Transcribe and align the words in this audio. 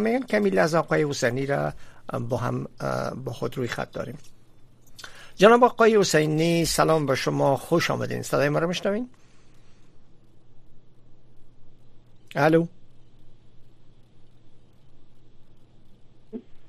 میگن 0.00 0.22
کمی 0.22 0.58
از 0.58 0.74
آقای 0.74 1.04
حسینی 1.04 1.46
را 1.46 1.72
با 2.28 2.36
هم 2.36 2.66
با 3.24 3.32
خود 3.32 3.56
روی 3.56 3.68
خط 3.68 3.92
داریم. 3.92 4.18
جناب 5.36 5.64
آقای 5.64 5.96
حسینی 5.96 6.64
سلام 6.64 7.06
به 7.06 7.14
شما 7.14 7.56
خوش 7.56 7.90
آمدین. 7.90 8.22
صدای 8.22 8.48
ما 8.48 8.58
رو 8.58 8.68
میشنوین؟ 8.68 9.08
الو؟ 12.36 12.66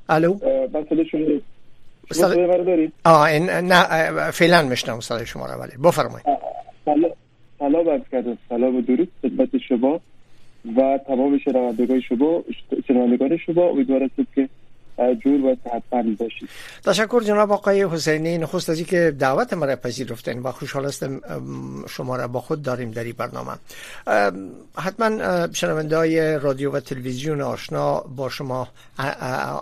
الو؟ 0.10 0.38
صدای 0.90 1.06
شما 1.06 1.20
صدای 2.12 2.92
آه 3.06 3.22
این 3.22 3.50
نه 3.50 4.32
فعلا 4.32 4.62
میشنم 4.62 5.00
صدای 5.00 5.26
شما 5.26 5.46
رو 5.46 5.54
ولی 5.62 5.78
بفرمایید. 5.78 6.26
سلام 7.60 7.90
عرض 7.90 8.02
کردم. 8.12 8.38
سلام 8.50 8.76
و 8.76 8.82
درود 8.82 9.12
خدمت 9.22 9.58
شما. 9.58 10.02
و 10.78 11.00
تمام 11.08 11.38
شنوندگان 11.38 12.00
شما 12.00 12.44
شنوندگان 12.88 13.38
شما 13.38 13.70
امیدوارم 13.70 14.10
که 14.36 14.50
جور 15.24 15.46
و 15.46 15.56
صحتمند 15.64 16.18
باشید. 16.18 16.50
تشکر 16.86 17.22
جناب 17.24 17.52
آقای 17.52 17.84
حسینی. 17.84 18.38
نخست 18.38 18.70
از 18.70 18.82
که 18.82 19.16
دعوت 19.20 19.54
مرا 19.54 19.76
پذیرفتین 19.76 20.40
و 20.40 20.52
خوشحال 20.52 20.86
هستم 20.86 21.22
شما 21.90 22.16
را 22.16 22.28
با 22.28 22.42
خود 22.42 22.62
داریم 22.62 22.92
در 22.92 23.04
این 23.04 23.16
برنامه. 23.18 23.52
حتما 24.78 25.48
شنونده 25.54 25.98
های 25.98 26.40
رادیو 26.40 26.72
و 26.72 26.80
تلویزیون 26.80 27.42
آشنا 27.42 28.00
با 28.00 28.30
شما 28.30 28.68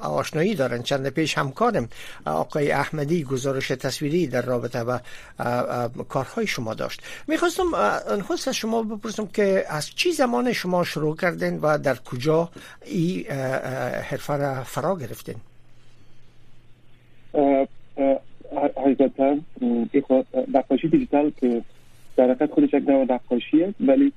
آشنایی 0.02 0.56
دارن. 0.56 0.84
چند 0.84 1.10
پیش 1.10 1.38
همکارم 1.38 1.90
آقای 2.26 2.72
احمدی 2.72 3.24
گزارش 3.24 3.68
تصویری 3.68 4.28
در 4.28 4.42
رابطه 4.42 4.80
و 4.80 5.00
کارهای 6.10 6.48
شما 6.48 6.74
داشت. 6.74 7.02
می‌خواستم 7.28 7.76
نخست 8.18 8.48
از 8.48 8.56
شما 8.56 8.84
بپرسم 8.84 9.28
که 9.28 9.66
از 9.70 9.90
چی 9.90 10.12
زمان 10.12 10.54
شما 10.54 10.84
شروع 10.84 11.16
کردین 11.16 11.60
و 11.62 11.78
در 11.78 11.96
کجا 11.96 12.50
این 12.86 13.26
حرفه 14.02 14.38
را 14.38 14.64
فرا 14.64 14.96
گرفتین؟ 14.96 15.29
حقیقتا 18.78 19.38
نقاشی 20.54 20.88
دیجیتال 20.88 21.32
که 21.42 21.62
در 22.16 22.24
حقیقت 22.24 22.52
خودش 22.52 22.74
یک 22.74 22.90
نوع 22.90 23.06
نقاشیه 23.14 23.74
ولی 23.80 24.12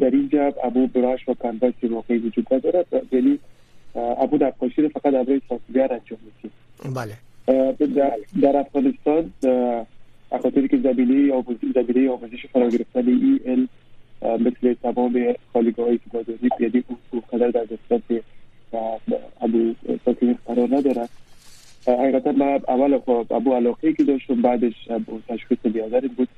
در 0.00 0.10
اینجا 0.12 0.54
ابو 0.64 0.86
براش 0.86 1.28
و 1.28 1.34
کنواسی 1.34 1.86
واقعی 1.86 2.18
وجود 2.18 2.46
ولی 3.12 3.38
ابو 3.94 4.36
نقاشی 4.36 4.82
رو 4.82 4.88
فقط 4.88 5.14
ابروی 5.14 5.40
سافیگر 5.48 5.92
انجام 5.92 6.18
میشه 6.24 6.54
بله. 6.94 7.16
در 8.42 8.56
افغانستان 8.56 9.32
اخاطری 10.32 10.68
که 10.68 10.76
زمینه 10.76 11.32
آموزش 11.32 11.64
زمینه 11.74 12.10
آموزش 12.10 12.46
فرا 12.52 12.68
گرفتن 12.68 13.08
ای 13.08 13.40
ال 13.46 13.66
مثل 14.22 14.74
تمام 14.82 15.34
خالیگاه 15.52 15.86
هایی 15.86 15.98
که 15.98 16.04
ما 16.14 16.22
داریم 16.22 16.50
یعنی 16.60 16.84
اون 17.10 17.22
قدر 17.32 17.50
در 17.50 17.66
دستان 18.72 19.18
ابو 19.40 19.74
ساکن 20.04 20.32
قرار 20.46 20.68
ندارد 20.76 21.08
حقیقتا 21.86 22.32
من 22.32 22.60
اول 22.68 22.98
خب 22.98 23.26
ابو 23.30 23.54
علاقه 23.54 23.92
که 23.92 24.04
داشتم 24.04 24.42
بعدش 24.42 24.74
ابو 24.90 25.20
تشخیص 25.28 25.58
بیادر 25.62 26.00
بود 26.00 26.28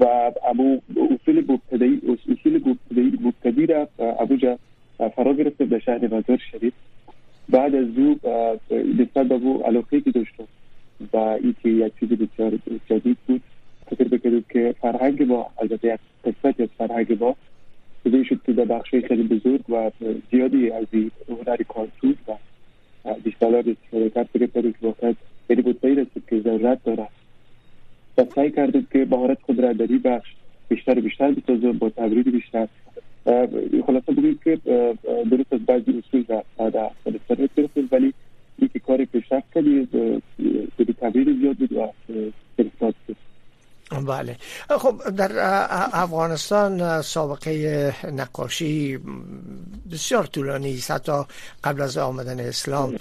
و 0.00 0.32
ابو 0.44 0.80
اصول 0.96 1.44
مبتدی 1.48 2.00
اصول 2.28 2.62
مبتدی 2.66 3.18
مبتدی 3.20 3.66
را 3.66 3.88
ابو 3.98 4.36
فرا 5.16 5.34
گرفته 5.34 5.64
به 5.64 5.78
شهر 5.78 6.04
مزار 6.04 6.38
شریف. 6.52 6.72
بعد 7.48 7.74
از 7.74 7.86
او 7.96 8.18
نسبت 8.70 9.26
به 9.26 9.34
ابو 9.34 9.62
علاقه 9.62 10.00
که 10.00 10.10
داشتم 10.10 10.44
و 11.12 11.16
این 11.16 11.54
که 11.62 11.68
یک 11.68 11.92
چیز 12.00 12.08
بسیار 12.08 12.58
جدید 12.90 13.16
بود 13.26 13.42
فکر 13.90 14.08
بکنید 14.08 14.44
که 14.50 14.74
فرهنگ 14.80 15.26
با 15.26 15.46
البته 15.62 15.88
یک 15.88 16.00
قسمت 16.24 16.60
از 16.60 16.68
فرهنگ 16.78 17.18
با 17.18 17.36
بوده 18.04 18.24
شد 18.24 18.40
که 18.46 18.52
در 18.52 18.64
بخش 18.64 18.90
خیلی 18.90 19.22
بزرگ 19.22 19.70
و 19.70 19.90
زیادی 20.30 20.70
از 20.70 20.86
هنر 21.28 21.56
کارتون 21.68 22.14
و 22.28 22.34
بیشتر 23.24 23.64
شرکت 23.90 24.26
بگه 24.34 24.46
که 24.46 24.72
واقعا 24.82 25.14
خیلی 25.46 25.62
بود 25.62 25.86
رسید 25.86 26.22
که 26.28 26.40
ضرورت 26.40 26.84
داره. 26.84 27.08
و 28.18 28.24
سعی 28.34 28.50
کردید 28.50 28.88
که 28.92 29.06
مهارت 29.10 29.38
خود 29.42 29.60
را 29.60 29.72
در 29.72 29.86
این 29.86 29.98
بخش 29.98 30.28
بیشتر 30.68 30.94
بیشتر 30.94 31.32
بسازه 31.32 31.72
با 31.72 31.90
تبرید 31.90 32.32
بیشتر. 32.32 32.68
خلاصه 33.86 34.12
بگید 34.12 34.42
که 34.44 34.58
درست 35.30 35.52
از 35.52 35.60
بعضی 35.66 35.98
اصول 35.98 36.24
را 36.28 36.70
در 36.70 36.84
افغانستان 36.84 37.48
گرفتیم 37.56 37.88
ولی 37.92 38.14
این 38.58 38.70
که 38.72 38.78
کار 38.78 39.04
پیشرفت 39.04 39.54
کردید 39.54 39.90
به 40.76 40.84
تبرید 41.00 41.40
زیاد 41.40 41.56
بود 41.56 41.72
و 41.72 41.88
فرستاد 42.56 42.94
بله. 44.00 44.36
خب 44.78 45.10
در 45.16 45.32
افغانستان 45.92 47.02
سابقه 47.02 47.94
نقاشی 48.12 48.98
بسیار 49.92 50.26
طولانی 50.26 50.74
است 50.74 50.90
حتی 50.90 51.22
قبل 51.64 51.82
از 51.82 51.98
آمدن 51.98 52.40
اسلام 52.40 52.96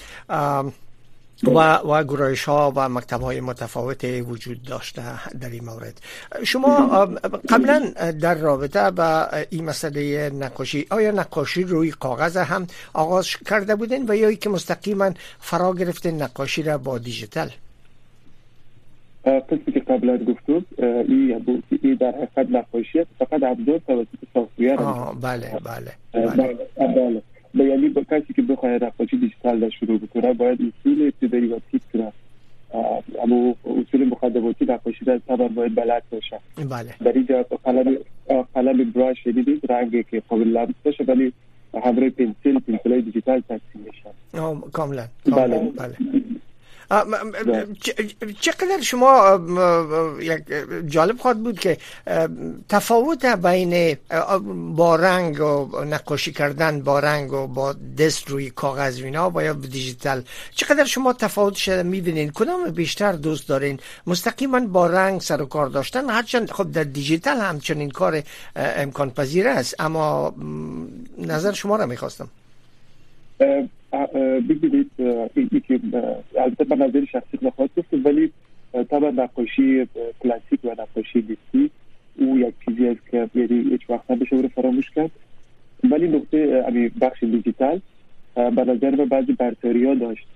و, 1.44 1.78
و 1.78 2.04
گرایش 2.04 2.44
ها 2.44 2.74
و 2.76 2.90
مکتب 2.90 3.22
های 3.22 3.42
متفاوت 3.42 4.04
وجود 4.04 4.64
داشته 4.64 5.02
در 5.40 5.50
این 5.50 5.66
مورد. 5.66 6.02
شما 6.44 7.06
قبلا 7.50 7.80
در 8.22 8.36
رابطه 8.36 8.92
با 8.92 9.28
این 9.50 9.66
مسئله 9.66 10.30
نقاشی 10.30 10.88
آیا 10.90 11.12
نقاشی 11.12 11.64
روی 11.64 11.92
کاغذ 11.92 12.38
هم 12.38 12.68
آغاز 12.94 13.28
کرده 13.50 13.76
بودین 13.76 14.06
و 14.08 14.16
یا 14.16 14.34
که 14.34 14.50
مستقیما 14.50 15.12
فرا 15.40 15.74
گرفتین 15.74 16.22
نقاشی 16.22 16.64
را 16.64 16.78
با 16.78 16.98
دیجیتال؟ 16.98 17.52
قبل 19.92 20.10
از 20.10 20.20
این 21.82 21.94
در 21.96 22.12
حقیقت 22.12 22.50
نقاشی 22.50 23.06
فقط 23.20 23.44
ابزار 23.44 23.82
توسط 23.88 24.08
سافتویر 24.34 24.76
بله 24.76 25.16
بله 25.22 25.92
بله, 26.14 26.58
بله. 26.78 27.22
بله. 27.54 27.66
یعنی 27.66 27.90
با 27.90 28.04
کسی 28.12 28.34
که 28.34 28.42
بخواد 28.42 28.84
نقاشی 28.84 29.18
دیجیتال 29.18 29.70
شروع 29.70 30.00
بکنه 30.00 30.34
باید 30.34 30.60
اصول 30.62 31.02
ابتدایی 31.02 31.48
و 31.48 31.60
تیپ 31.72 31.82
کنه 31.94 32.12
اما 33.24 33.56
اصول 33.66 34.08
مخدماتی 34.08 34.66
نقاشی 34.66 35.06
در 35.06 35.20
طبعا 35.28 35.48
باید 35.48 35.76
بلد 35.76 36.04
باشه. 36.12 36.40
بله. 36.70 36.94
در 37.06 37.12
اینجا 37.14 37.46
قلم 37.64 37.98
قلم 38.54 38.92
براش 38.92 39.24
شدیدید 39.24 39.72
رنگی 39.72 40.04
که 40.04 40.22
قابل 40.30 40.48
لمس 40.48 40.76
باشه 40.86 41.04
ولی 41.04 41.34
همراه 41.74 42.10
پنسیل 42.10 42.60
پنسیل 42.60 43.02
دیجیتال 43.02 43.40
تقسیم 43.50 43.86
میشن 43.86 44.60
کاملا 44.72 45.06
بله. 45.26 45.58
بله. 45.78 45.96
چقدر 48.40 48.82
شما 48.82 49.40
یک 50.22 50.44
جالب 50.88 51.18
خواهد 51.18 51.44
بود 51.44 51.60
که 51.60 51.78
تفاوت 52.70 53.26
بین 53.26 53.98
با 54.76 54.96
رنگ 54.96 55.40
و 55.40 55.84
نقاشی 55.84 56.32
کردن 56.32 56.82
با 56.82 57.00
رنگ 57.00 57.34
و 57.34 57.48
با 57.48 57.76
دست 57.98 58.30
روی 58.30 58.50
کاغذ 58.50 59.02
وینا 59.02 59.32
و 59.36 59.44
یا 59.44 59.54
دیجیتال 59.54 60.24
چقدر 60.56 60.86
شما 60.86 61.14
تفاوت 61.14 61.56
شده 61.56 61.84
می‌بینین؟ 61.84 62.32
کدام 62.32 62.70
بیشتر 62.70 63.12
دوست 63.12 63.50
دارین؟ 63.50 63.80
مستقیما 64.08 64.60
با 64.60 64.88
رنگ 64.88 65.22
سر 65.22 65.42
و 65.42 65.46
کار 65.46 65.68
داشتن 65.68 66.10
هرچند 66.10 66.52
خب 66.52 66.72
در 66.72 66.84
دیجیتال 66.84 67.38
هم 67.38 67.60
چنین 67.60 67.90
کار 67.90 68.24
امکان 68.56 69.12
پذیر 69.12 69.48
است 69.48 69.76
اما 69.80 70.36
نظر 71.18 71.52
شما 71.52 71.76
را 71.76 71.86
می‌خواستم. 71.86 72.28
بگیرید 74.50 74.92
که 75.68 75.80
البته 76.38 76.64
به 76.64 76.76
نظر 76.76 77.06
شخصی 77.06 77.40
نخواهد 77.42 77.70
گفت 77.78 77.94
ولی 78.06 78.32
طبعا 78.90 79.10
نقاشی 79.10 79.88
کلاسیک 80.20 80.60
و 80.64 80.70
نقاشی 80.72 81.22
دیستی 81.22 81.70
او 82.18 82.38
یک 82.38 82.54
چیزی 82.66 82.88
است 82.88 83.10
که 83.12 83.30
یعنی 83.36 83.70
هیچ 83.70 83.90
وقت 83.90 84.12
نبشه 84.12 84.48
فراموش 84.48 84.90
کرد. 84.90 85.12
ولی 85.84 86.08
نقطه 86.08 86.64
امی 86.68 86.90
بخش 86.90 87.24
دیجیتال 87.24 87.82
به 88.36 88.64
نظر 88.64 88.96
من 88.96 89.06
بعضی 89.06 89.34
برتری 89.34 89.86
ها 89.86 89.94
داشت. 89.94 90.28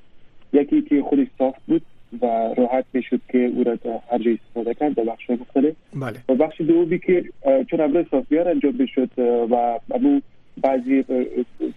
یکی 0.54 0.82
که 0.82 1.02
خودش 1.02 1.28
صاف 1.38 1.56
بود 1.68 1.82
و 2.22 2.26
راحت 2.58 2.86
می‌شد 2.94 3.22
که 3.30 3.38
او 3.38 3.64
را 3.64 3.78
هر 4.12 4.18
جای 4.18 4.34
استفاده 4.34 4.74
کرد 4.74 4.96
در 4.96 5.04
بخش 5.04 5.30
مختلف. 5.30 5.76
بله. 5.96 6.20
و 6.30 6.36
بخش 6.36 6.62
دومی 6.62 7.00
که 7.00 7.24
چون 7.70 7.82
امروز 7.82 8.06
سافیار 8.12 8.48
انجام 8.48 8.76
می‌شد 8.80 9.10
و 9.52 9.80
امو 9.92 10.20
بعضی 10.62 11.04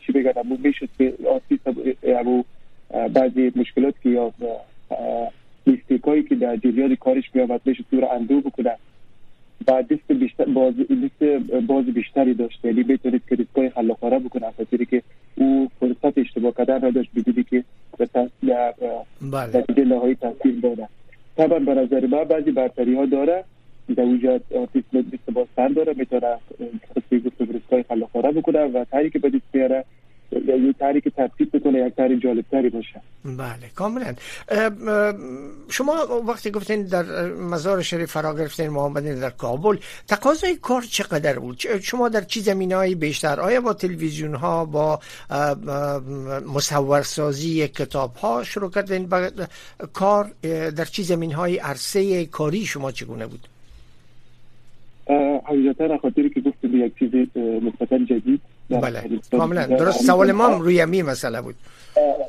چی 0.06 0.12
بگم 0.12 0.58
می‌شد 0.62 0.88
که 0.98 1.14
امو 2.02 2.42
بعضی 3.14 3.52
مشکلات 3.56 3.94
که 4.02 4.08
یا 4.08 4.32
میستیکایی 5.66 6.22
که 6.22 6.34
در 6.34 6.56
جریان 6.56 6.96
کارش 6.96 7.30
بیامد 7.30 7.60
می‌شد 7.64 7.84
تو 7.90 8.00
رو 8.00 8.08
اندو 8.08 8.40
بکنه. 8.40 8.76
و 9.68 9.82
دست 9.82 10.12
بیشتر 10.12 10.44
باز 10.44 10.74
دست 10.78 11.38
باز 11.66 11.84
بیشتری 11.84 12.34
داشت. 12.34 12.64
یعنی 12.64 12.82
بتونید 12.82 13.22
که 13.28 13.34
ریسکای 13.34 13.70
خلاقانه 13.70 14.18
بکنه 14.18 14.50
خاطری 14.56 14.86
که 14.86 15.02
او 15.34 15.70
فرصت 15.80 16.18
اشتباه 16.18 16.54
کردن 16.58 16.84
نداشت 16.84 17.10
ببینی 17.16 17.44
که 17.50 17.64
به 17.98 18.06
تاثیر 18.06 18.54
نتیجه 19.32 19.84
نهایی 19.84 20.14
تاثیر 20.14 20.54
داره 20.62 20.88
طبعا 21.36 21.58
به 21.58 21.74
نظر 21.74 22.06
من 22.06 22.24
بعضی 22.24 22.50
برتری 22.50 22.94
ها 22.94 23.06
داره. 23.06 23.44
در 23.96 24.02
اونجا 24.02 24.40
آرتیست 24.56 24.96
دست 24.96 25.30
باز 25.34 25.46
داره 25.74 25.94
می‌تونه 25.96 26.36
خصوصی 26.90 27.20
گفت 27.20 27.40
ریسکای 27.40 27.57
خلاقانه 27.88 28.32
بکنه 28.32 28.64
و 28.64 28.84
تحریک 28.90 29.16
به 29.16 29.30
دست 29.30 29.52
بیاره 29.52 29.84
یه 30.32 30.72
تری 30.80 31.00
که 31.00 31.10
تفکیک 31.10 31.50
بکنه 31.50 31.78
یک 31.78 32.22
جالب 32.22 32.44
تری 32.50 32.68
باشه. 32.68 33.00
بله 33.24 33.70
کاملا. 33.74 34.14
شما 35.68 36.22
وقتی 36.28 36.50
گفتین 36.50 36.82
در 36.82 37.02
مزار 37.32 37.82
شریف 37.82 38.12
فرا 38.12 38.34
گرفتین 38.34 38.68
محمدین 38.68 39.14
در 39.14 39.30
کابل 39.30 39.76
تقاضای 40.08 40.56
کار 40.56 40.82
چقدر 40.82 41.38
بود؟ 41.38 41.56
شما 41.82 42.08
در 42.08 42.20
چی 42.20 42.40
زمین 42.40 42.72
های 42.72 42.94
بیشتر؟ 42.94 43.40
آیا 43.40 43.60
با 43.60 43.72
تلویزیون 43.74 44.34
ها 44.34 44.64
با 44.64 45.00
مصورسازی 46.54 47.68
کتاب 47.68 48.14
ها 48.14 48.44
شروع 48.44 48.70
کردین؟ 48.70 49.06
با 49.06 49.28
کار 49.92 50.30
در 50.76 50.84
چی 50.84 51.02
زمین 51.02 51.32
های 51.32 51.56
عرصه 51.56 52.26
کاری 52.26 52.64
شما 52.64 52.92
چگونه 52.92 53.26
بود؟ 53.26 53.48
حقیقتا 55.44 55.98
خاطری 55.98 56.30
که 56.30 56.40
یک 56.78 56.98
چیز 56.98 57.14
نسبتا 57.36 57.98
جدید 57.98 58.40
بله. 58.70 59.02
کاملا. 59.30 59.66
درست. 59.66 60.02
سوال 60.04 60.32
ما 60.32 60.48
روی 60.48 60.86
می 60.86 61.02
مسئله 61.02 61.40
بود. 61.40 61.54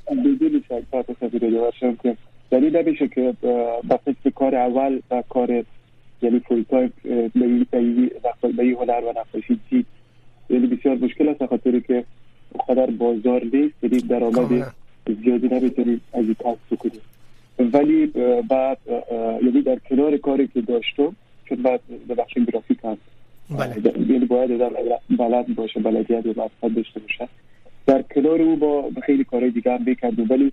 بدون 0.10 0.63
تا 0.92 1.04
تصویر 1.04 1.51
داشتم 1.51 1.96
که 1.96 2.18
دلیل 2.51 2.78
نمیشه 2.78 3.07
که 3.07 3.34
به 4.24 4.31
کار 4.36 4.56
اول 4.56 5.00
و 5.12 5.24
کار 5.30 5.63
یعنی 6.22 6.40
full 6.40 6.66
time 6.69 6.94
به 7.34 8.63
این 8.63 8.75
هنر 8.80 9.01
و 9.06 9.10
نقاشی 9.10 9.60
چی؟ 9.69 9.86
یعنی 10.50 10.68
بسیار 10.68 10.96
مشکل 10.96 11.30
است 11.30 11.46
خاطری 11.46 11.81
که 11.81 12.04
قدر 12.69 12.86
بازار 12.86 13.44
نیست 13.44 13.75
یعنی 13.84 13.98
درآمد 14.00 14.74
زیادی 15.24 15.48
نمی‌تونید 15.48 16.01
از 16.13 16.25
این 16.25 16.34
کسب 16.34 16.80
کنید 16.80 17.01
ولی 17.74 18.06
بعد 18.50 18.78
یعنی 19.44 19.62
در 19.62 19.80
کنار 19.90 20.18
کاری 20.18 20.48
که 20.48 20.62
داشتم 20.62 21.16
چون 21.46 21.62
بعد 21.62 21.80
به 22.07 22.16
بخش 22.16 22.34
گرافیک 22.34 22.69
بله. 23.50 23.75
یعنی 24.10 24.25
باید 24.25 24.51
بلد 25.10 25.56
باشه 25.56 25.80
بلدیت 25.80 26.25
و 26.25 26.30
مقصد 26.30 26.75
داشته 26.75 27.00
باشه. 27.00 27.28
در 27.86 28.01
کنار 28.01 28.42
او 28.42 28.56
با 28.56 28.92
خیلی 29.06 29.24
کارهای 29.24 29.51
دیگه 29.51 29.72
هم 29.72 29.86
بکردیم 29.86 30.28
ولی 30.30 30.51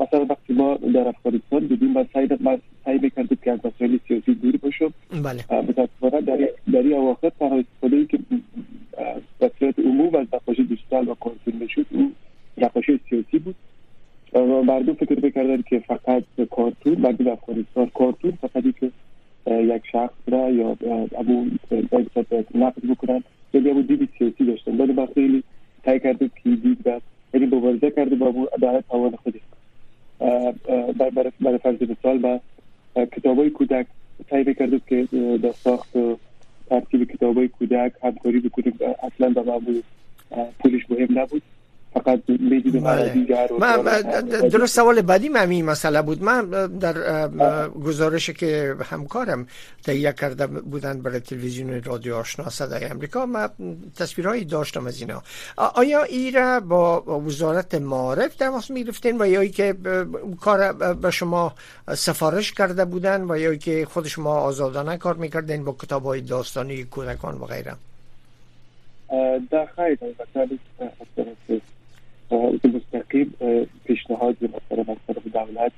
مثلا 0.00 0.24
وقتی 0.24 0.52
ما 0.52 0.74
در 0.76 1.08
افغانستان 1.08 1.66
بودیم 1.66 1.90
من 1.90 2.06
سعی 2.12 2.28
من 2.40 2.58
سعی 2.84 2.98
می‌کردیم 2.98 3.38
که 3.44 3.52
از 3.52 3.58
مسائل 3.64 3.98
سیاسی 4.08 4.34
دور 4.34 4.56
باشم. 4.56 4.92
بله. 5.22 5.62
متاسفانه 5.62 6.20
در 6.20 6.48
در 6.72 6.78
این 6.78 6.92
اواخر 6.92 7.28
تنها 7.28 7.58
استفاده 7.58 8.06
که 8.06 8.18
به 9.38 9.50
صورت 9.58 9.78
عموم 9.78 10.14
از 10.14 10.26
نقاشی 10.32 10.62
دیجیتال 10.62 11.08
و 11.08 11.14
کارتون 11.14 11.54
می‌شد 11.60 11.86
او 11.90 12.12
نقاشی 12.58 13.00
سیاسی 13.10 13.38
بود. 13.38 13.54
مردم 14.64 14.94
فکر 14.94 15.24
می‌کردن 15.24 15.62
که 15.62 15.78
فقط 15.78 16.24
کارتون 16.50 16.98
مردم 16.98 17.28
افغانستان 17.28 17.90
کارتون 17.94 18.30
فقط 18.30 18.64
که 18.80 18.90
یک 19.50 19.82
شخص 19.92 20.14
را 20.26 20.50
یا 20.50 20.76
ابو 21.16 21.46
نقد 22.54 22.86
بکنن. 22.90 23.22
یا 23.52 23.70
ابو 23.70 23.82
دید 23.82 24.08
سیاسی 24.18 24.44
داشتن. 24.44 24.76
ولی 24.80 24.92
ما 24.92 25.06
خیلی 25.14 25.42
تای 25.82 26.00
کرده 26.00 26.30
که 26.42 26.50
دید 26.50 26.78
و 26.86 27.00
یعنی 27.34 27.46
مبارزه 27.46 27.90
کرده 27.90 28.14
با 28.16 28.26
ابو 28.26 28.44
عدالت 28.44 28.84
توان 28.88 29.16
خودی 29.16 29.40
برای 31.40 31.58
فرض 31.62 31.82
مثال 31.90 32.18
با 32.18 32.40
کتاب 32.96 33.38
های 33.38 33.50
کودک 33.50 33.86
سعی 34.30 34.54
کرده 34.54 34.80
که 34.88 35.08
در 35.42 35.52
ساخت 35.52 35.88
ترتیب 36.68 37.12
کتاب 37.12 37.36
های 37.36 37.48
کودک 37.48 37.92
همکاری 38.02 38.40
بکنیم 38.40 38.78
اصلا 39.02 39.30
به 39.30 39.42
معمول 39.42 39.82
پولش 40.60 40.90
مهم 40.90 41.18
نبود. 41.18 41.42
فقط 41.94 42.20
بله. 42.26 42.60
درست 44.48 44.76
سوال 44.76 45.00
بعدی 45.00 45.28
من 45.28 45.50
این 45.50 45.64
مسئله 45.64 46.02
بود. 46.02 46.22
من 46.22 46.66
در 46.66 47.28
گزارش 47.68 48.30
که 48.30 48.76
همکارم 48.90 49.46
تهیه 49.84 50.12
کرده 50.12 50.46
بودن 50.46 51.02
برای 51.02 51.20
تلویزیون 51.20 51.82
رادیو 51.82 52.14
آشنا 52.14 52.48
صدای 52.48 52.84
امریکا 52.84 53.26
من 53.26 53.48
تصویرهایی 53.96 54.44
داشتم 54.44 54.86
از 54.86 55.00
اینا. 55.00 55.22
آیا 55.56 56.02
ای 56.02 56.30
را 56.30 56.60
با 56.60 57.20
وزارت 57.20 57.74
معارف 57.74 58.36
تماس 58.36 58.70
می‌گرفتین 58.70 59.22
و 59.22 59.26
یا 59.26 59.44
که 59.44 59.74
کار 60.40 60.72
به 60.94 61.10
شما 61.10 61.54
سفارش 61.94 62.52
کرده 62.52 62.84
بودن 62.84 63.30
و 63.30 63.38
یا 63.38 63.54
که 63.54 63.86
خود 63.90 64.06
شما 64.06 64.34
آزادانه 64.34 64.96
کار 64.96 65.14
می‌کردین 65.14 65.64
با 65.64 65.76
کتاب 65.82 66.04
های 66.04 66.20
داستانی 66.20 66.84
کودکان 66.84 67.34
و 67.34 67.44
غیره؟ 67.44 67.74
در 69.50 69.68
خیلی 69.76 69.98
که 72.30 72.68
مستقیم 72.68 73.34
پیشنهاد 73.84 74.36
مثلا 74.42 74.92
از 74.92 74.98
طرف 75.06 75.26
دولت 75.32 75.72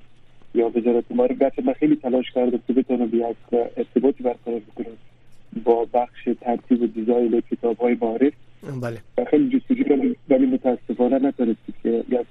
یا 0.54 0.68
وزارت 0.68 1.04
معارف 1.10 1.38
گرچه 1.38 1.62
من 1.62 1.72
خیلی 1.72 1.96
تلاش 1.96 2.30
کردم 2.30 2.60
که 2.66 2.72
بتونم 2.72 3.10
یک 3.12 3.36
ارتباطی 3.76 4.22
برقرار 4.22 4.60
بکنم 4.60 4.96
با 5.64 5.86
بخش 5.94 6.28
ترتیب 6.40 6.82
و 6.82 6.86
دیزاین 6.86 7.42
کتاب 7.50 7.78
های 7.78 7.96
معارف. 8.00 8.32
بله. 8.82 9.26
خیلی 9.30 9.58
جستجو 9.58 10.14
ولی 10.28 10.46
متاسفانه 10.46 11.18
نتونستی 11.18 11.74
که 11.82 12.04
یک 12.08 12.26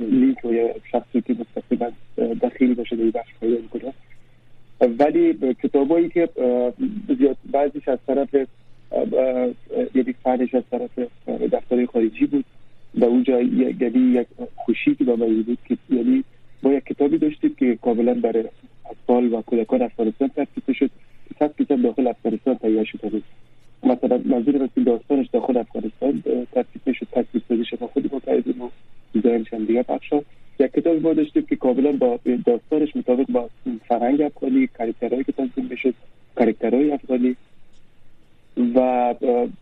لینک 0.00 0.44
و 0.44 0.52
یک 0.52 0.72
شخصی 0.92 1.20
که 1.20 1.34
مستقیما 1.34 1.90
دخیل 2.42 2.74
باشه 2.74 2.96
در 2.96 3.20
بخش 3.20 3.30
پیدا 3.40 3.56
بکنه. 3.56 3.92
ولی 4.98 5.54
کتابایی 5.62 6.08
که 6.08 6.28
زیاد 7.18 7.36
بعضیش 7.52 7.88
از 7.88 7.98
طرف 8.06 8.34
یعنی 9.94 10.14
فنش 10.24 10.54
از 10.54 10.62
طرف 10.70 10.98
دفتر 11.52 11.86
خارجی 11.86 12.26
بود. 12.26 12.44
و 13.04 13.06
اونجا 13.06 13.40
یعنی 13.40 14.20
یک 14.20 14.26
خوشی 14.56 14.94
که 14.94 15.04
با 15.04 15.16
بود 15.16 15.58
که 15.68 15.76
یعنی 15.90 16.24
ما 16.62 16.72
یک 16.72 16.84
کتابی 16.84 17.18
داشتیم 17.18 17.54
که 17.58 17.78
کاملا 17.82 18.14
برای 18.14 18.44
اطفال 18.90 19.32
و 19.32 19.42
کودکان 19.42 19.82
افغانستان 19.82 20.28
ترتیب 20.28 20.72
شد. 20.72 20.90
که 21.28 21.34
صد 21.38 21.56
کتاب 21.56 21.82
داخل 21.82 22.06
افغانستان 22.06 22.54
تهیه 22.54 22.84
شده 22.84 23.08
بود. 23.08 23.22
مثلا 23.82 24.20
منظور 24.24 24.68
که 24.74 24.80
داستانش 24.80 25.26
داخل 25.32 25.56
افغانستان 25.56 26.22
ترتیب 26.52 26.82
می‌شد 26.86 27.06
تصویر 27.12 27.42
سازی 27.48 27.64
شما 27.64 27.88
خودی 27.88 28.08
با 28.08 28.20
کردیم 28.20 28.62
و 28.62 28.68
دیزاینش 29.12 29.54
هم 29.54 29.64
دیگه 29.64 29.84
بخشا 29.88 30.20
یک 30.60 30.72
کتاب 30.72 31.02
ما 31.02 31.12
داشتیم 31.12 31.46
که 31.46 31.56
کاملا 31.56 31.92
با 31.92 32.18
داستانش 32.46 32.96
مطابق 32.96 33.26
با 33.26 33.50
فرهنگ 33.88 34.20
افغانی 34.20 34.66
کاریکترهایی 34.66 35.24
که 35.24 35.32
تنظیم 35.32 35.66
می‌شد 35.70 35.94
کاریکترهای 36.34 36.92
افغانی. 36.92 37.36
و 38.74 39.14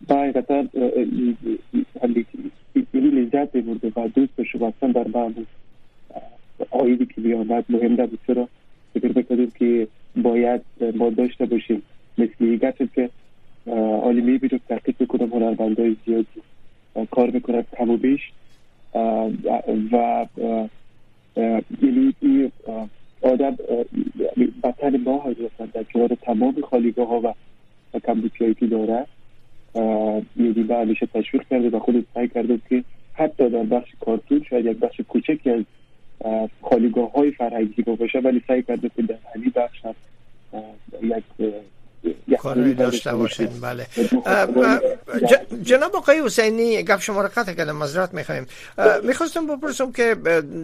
با 0.07 0.15
حقیقتا 0.15 0.65
یعنی 3.03 3.21
لذت 3.21 3.57
برده 3.57 3.91
و 3.95 4.07
دوست 4.07 4.43
شما 4.43 4.67
اصلا 4.77 4.91
در 4.91 5.07
من 5.07 5.35
آیدی 6.71 7.05
که 7.05 7.21
بیامد 7.21 7.65
مهم 7.69 7.93
نبود. 8.01 8.19
چرا؟ 8.27 8.47
فکر 8.93 9.07
بکنیم 9.07 9.51
که 9.59 9.87
باید 10.15 10.61
ما 10.95 11.09
داشته 11.09 11.45
باشیم. 11.45 11.81
مثل 12.17 12.55
گرچه 12.55 12.89
که 12.95 13.09
آلی 14.01 14.21
می‌بینم 14.21 14.59
تحقیق 14.69 14.95
بکنم 14.99 15.29
هنرمندهای 15.29 15.95
زیادی. 16.05 16.41
کار 17.11 17.29
می‌کنم 17.29 17.63
کم 17.77 17.89
و 17.89 17.97
بیش 17.97 18.21
و 19.91 20.25
یعنی 21.81 22.13
این 22.21 22.51
آدم 23.21 23.57
بطن 24.63 24.97
ما 24.97 25.23
حضرتن 25.25 25.65
در 25.73 25.83
کنار 25.83 26.17
تمام 26.21 26.61
خالیگاه 26.69 27.07
ها 27.07 27.19
و 27.93 27.99
کمبوچی 27.99 28.53
که 28.53 28.65
داره 28.65 29.05
به 29.73 30.75
همیشه 30.75 31.05
تشویق 31.05 31.43
کرده 31.49 31.69
و 31.69 31.79
خود 31.79 32.05
سعی 32.13 32.27
کرده 32.27 32.59
که 32.69 32.83
حتی 33.13 33.49
در 33.49 33.63
بخش 33.63 33.89
کارتون 33.99 34.43
شاید 34.49 34.65
یک 34.65 34.77
بخش 34.77 35.01
کوچکی 35.07 35.49
از 35.49 35.63
خالیگاه 36.61 37.11
های 37.11 37.31
فرهنگی 37.31 37.81
باشه 37.81 38.19
ولی 38.19 38.43
سعی 38.47 38.63
کرده 38.63 38.91
که 38.95 39.01
در 39.01 39.17
همین 39.35 39.51
بخش 39.55 39.81
یک 41.03 41.23
کاری 42.39 42.73
داشته 42.73 43.15
باشین 43.15 43.47
بله. 43.47 43.87
جناب 45.63 45.95
آقای 45.95 46.21
حسینی 46.25 46.83
گپ 46.83 46.99
شما 46.99 47.21
را 47.21 47.27
قطع 47.27 47.53
کردم 47.53 47.75
مذرت 47.75 48.13
می‌خوایم. 48.13 48.45
می‌خواستم 49.03 49.47
بپرسم 49.47 49.91
که 49.91 50.15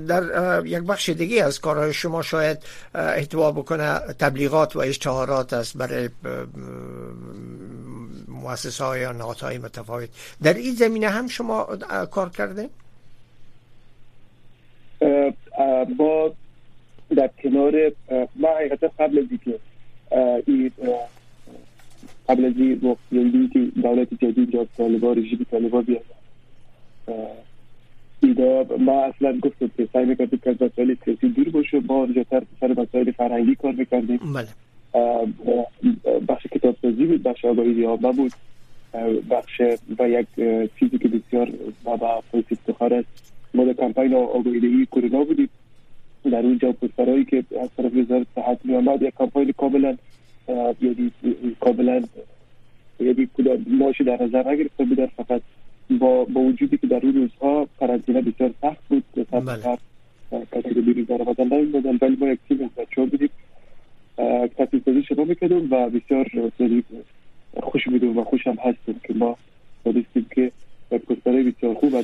در 0.08 0.62
یک 0.66 0.84
بخش 0.84 1.10
دیگه 1.10 1.44
از 1.44 1.60
کارهای 1.60 1.94
شما 1.94 2.22
شاید 2.22 2.58
احتوا 2.96 3.52
بکنه 3.52 4.00
تبلیغات 4.00 4.76
و 4.76 4.80
اشتهارات 4.80 5.54
است 5.54 5.78
برای 5.78 6.10
مؤسسه 8.28 8.84
های 8.84 9.02
یا 9.02 9.12
های 9.42 9.58
متفاوت. 9.58 10.10
در 10.44 10.54
این 10.54 10.74
زمینه 10.74 11.10
هم 11.10 11.28
شما 11.28 11.68
کار 12.12 12.30
کرده؟ 12.30 12.70
با 15.98 16.34
در 17.16 17.30
کنار 17.44 17.92
ما 18.36 18.50
حقیقتا 18.58 18.88
قبل 19.00 19.20
از 19.20 19.26
اینکه 19.30 19.60
این 20.48 20.72
قبل 22.30 22.46
از 22.46 22.54
این 22.58 23.50
که 23.54 23.60
دولت 23.60 24.08
جدید 24.22 24.52
جا 24.52 24.68
طالبا 24.78 25.14
رژیم 25.14 25.46
طالبا 25.52 25.82
بیاد. 25.82 26.06
ایدا 28.24 28.66
ما 28.80 29.04
اصلا 29.04 29.40
گفتم 29.42 29.72
که 29.78 29.88
سعی 29.94 30.06
می‌کردیم 30.06 30.40
که 30.44 30.50
از 30.50 30.56
مسائل 30.62 30.96
سیاسی 31.06 31.30
دور 31.30 31.50
باشه. 31.50 31.80
ما 31.80 32.08
تر 32.30 32.44
سر 32.60 32.82
مسائل 32.82 33.12
فرهنگی 33.12 33.56
کار 33.56 33.72
می‌کردیم. 33.72 34.18
بله. 34.18 34.48
بخش 36.28 36.48
کتاب 36.52 36.76
سازی 36.82 37.06
بود 37.06 37.24
بخش 37.24 37.46
آگاهی 37.46 37.74
دیابه 37.74 38.12
بود. 38.12 38.32
بخش 39.30 39.62
و 40.00 40.10
یک 40.10 40.28
چیزی 40.80 40.98
که 40.98 41.08
بسیار 41.08 41.52
ما 41.86 41.98
با 41.98 42.24
افتخار 42.34 42.94
است. 42.94 43.34
ما 43.54 43.66
در 43.66 43.74
کمپین 43.74 44.14
آگاهی 44.14 44.86
کرونا 44.86 45.24
بودیم. 45.24 45.50
در 46.32 46.40
اونجا 46.40 46.72
پسترهایی 46.72 47.26
که 47.26 47.44
از 47.62 47.70
طرف 47.78 47.96
وزارت 47.96 48.28
صحت 48.36 48.60
می 48.64 48.76
آمد 48.76 49.02
یک 49.02 49.14
کمپین 49.18 49.52
کاملا 49.52 49.98
یعنی 50.82 51.12
کاملا 51.60 52.02
یعنی 53.00 53.30
ماشی 53.68 54.04
در 54.04 54.24
نظر 54.24 54.52
نگرفته 54.52 54.84
بودن 54.86 55.06
فقط 55.06 55.42
با, 56.00 56.26
با 56.26 56.42
وجودی 56.42 56.78
که 56.78 56.88
در 56.88 57.00
اون 57.04 57.14
روزها 57.14 57.68
قرنطینه 57.80 58.22
بسیار 58.22 58.54
سخت 58.62 58.88
بود. 58.90 59.04
بله. 59.32 59.78
کسی 60.52 60.74
که 60.74 60.82
بیرون 60.82 61.04
در 61.04 61.22
آمدن 61.22 61.48
نمی‌دادن 61.48 61.98
ولی 62.02 62.16
ما 62.20 62.28
یک 62.28 62.40
تیم 62.48 62.62
از 62.64 62.70
بچه 62.78 63.02
ها 63.02 63.08
بودیم 63.08 63.30
تصویر 64.58 64.84
سازی 64.86 65.04
شما 65.04 65.24
می‌کردم 65.24 65.74
و 65.74 65.90
بسیار 65.90 66.52
خوش 67.64 67.88
بودم 67.88 68.18
و 68.18 68.24
خوشم 68.24 68.56
هستیم 68.64 69.02
که 69.04 69.14
ما 69.14 69.38
دانستیم 69.86 70.26
که 70.36 70.52
بسیار 70.92 71.74
خوب 71.74 71.96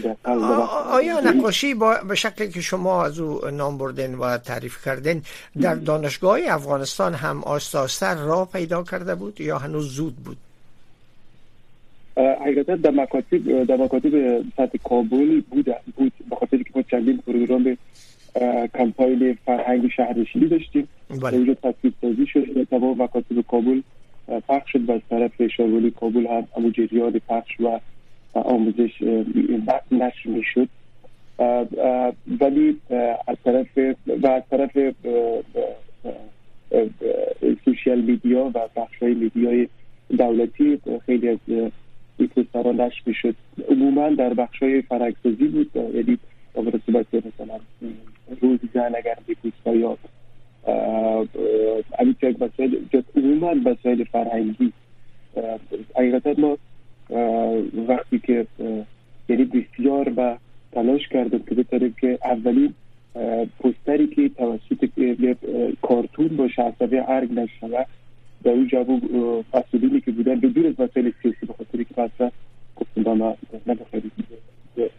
آیا 0.92 1.20
نقاشی 1.20 1.74
با 1.74 1.98
به 2.10 2.16
شکلی 2.16 2.50
که 2.50 2.62
شما 2.62 3.06
از 3.06 3.20
او 3.20 3.50
نام 3.50 3.78
بردین 3.78 4.16
و 4.16 4.38
تعریف 4.38 4.86
کردین 4.86 5.22
در 5.62 5.76
دانشگاه 5.76 6.40
افغانستان 6.48 7.14
هم 7.14 7.44
آستا 7.44 7.88
را 8.14 8.46
پیدا 8.46 8.84
کرده 8.84 9.16
بود 9.16 9.42
یا 9.42 9.58
هنوز 9.58 9.88
زود 9.88 10.16
بود؟ 10.16 10.38
حقیقتا 12.18 12.76
در 12.76 12.92
مکاتب 12.92 13.64
در 13.64 13.76
مکاتب 13.76 14.44
سطح 14.58 14.78
کابل 14.84 15.42
بود 15.42 15.76
بود 15.96 16.14
به 16.30 16.36
خاطر 16.36 16.58
که 16.58 16.70
ما 16.76 16.82
چندین 16.82 17.18
پروگرام 17.18 17.78
کمپاین 18.78 19.38
فرهنگ 19.46 19.88
شهرنشینی 19.88 20.48
داشتیم. 20.48 20.88
بله. 21.10 21.34
اونجا 21.34 21.54
تصویر 21.54 21.94
سازی 22.02 22.28
شد. 22.28 22.54
در 22.54 22.64
تمام 22.64 23.02
مکاتب 23.02 23.42
کابل 23.52 23.82
پخش 24.48 24.72
شد 24.72 24.90
و 24.90 24.92
از 24.92 25.02
طرف 25.10 25.48
شارولی 25.48 25.92
کابل 25.92 26.28
هم 26.28 26.48
همون 26.58 26.72
جریان 26.72 27.22
پخش 27.30 27.60
و 27.60 27.80
آموزش 28.36 29.02
نشر 29.92 30.30
می 30.30 30.44
شد 30.44 30.70
ولی 32.40 32.78
از 33.28 33.38
طرف 33.46 33.78
و 34.08 34.28
از 34.28 34.44
طرف 34.52 34.78
سوشیال 37.66 38.02
میدیا 38.02 38.52
و 38.54 38.60
بخش 38.76 38.98
های 39.02 39.14
میدیای 39.14 39.68
دولتی 40.18 40.80
خیلی 41.06 41.30
از 41.30 41.38
ها 42.54 42.72
نشر 42.72 43.02
می 43.06 43.14
شد 43.14 43.36
عموما 43.70 44.10
در 44.10 44.34
بخش 44.34 44.64
های 44.64 44.82
فرنگسازی 44.82 45.48
بود. 45.48 45.72
یعنی 45.76 46.18
صورت 46.86 47.14
مثلا 47.14 47.60
روز 48.42 48.60
زن 48.74 48.96
اگر 48.96 49.18
بیپوست 49.28 49.68
یا 49.68 49.98
همین 52.00 52.16
مسائل 52.40 52.76
عموما 53.16 53.54
مسائل 53.54 54.04
فرهنگی. 54.04 54.74
حقیقتا 55.96 56.34
ما 56.38 56.58
وقتی 57.88 58.20
که 58.20 58.48
یعنی 59.30 59.44
بسیار 59.46 60.10
به 60.10 60.38
تلاش 60.72 61.08
کردم 61.08 61.40
که 61.40 61.56
بتونیم 61.56 61.96
که 62.02 62.20
اولین 62.26 62.74
پستری 63.60 64.08
که 64.08 64.30
توسط 64.30 64.90
کارتون 65.82 66.28
باشه 66.28 66.62
عصبی 66.62 66.98
ارگ 66.98 67.32
نشود 67.32 67.88
در 68.44 68.52
اون 68.52 68.68
جواب 68.68 69.02
مسئولینی 69.54 70.02
که 70.02 70.12
بودن 70.12 70.40
به 70.40 70.48
دور 70.48 70.68
از 70.68 70.74
مسائل 70.74 71.12
سیاسی 71.22 71.46
بخاطر 71.46 71.84
که 71.84 72.02
مثلا 72.02 72.32
گفتم 72.76 73.04
با 73.04 73.14
ما 73.16 73.38
نبخیرید 73.68 74.12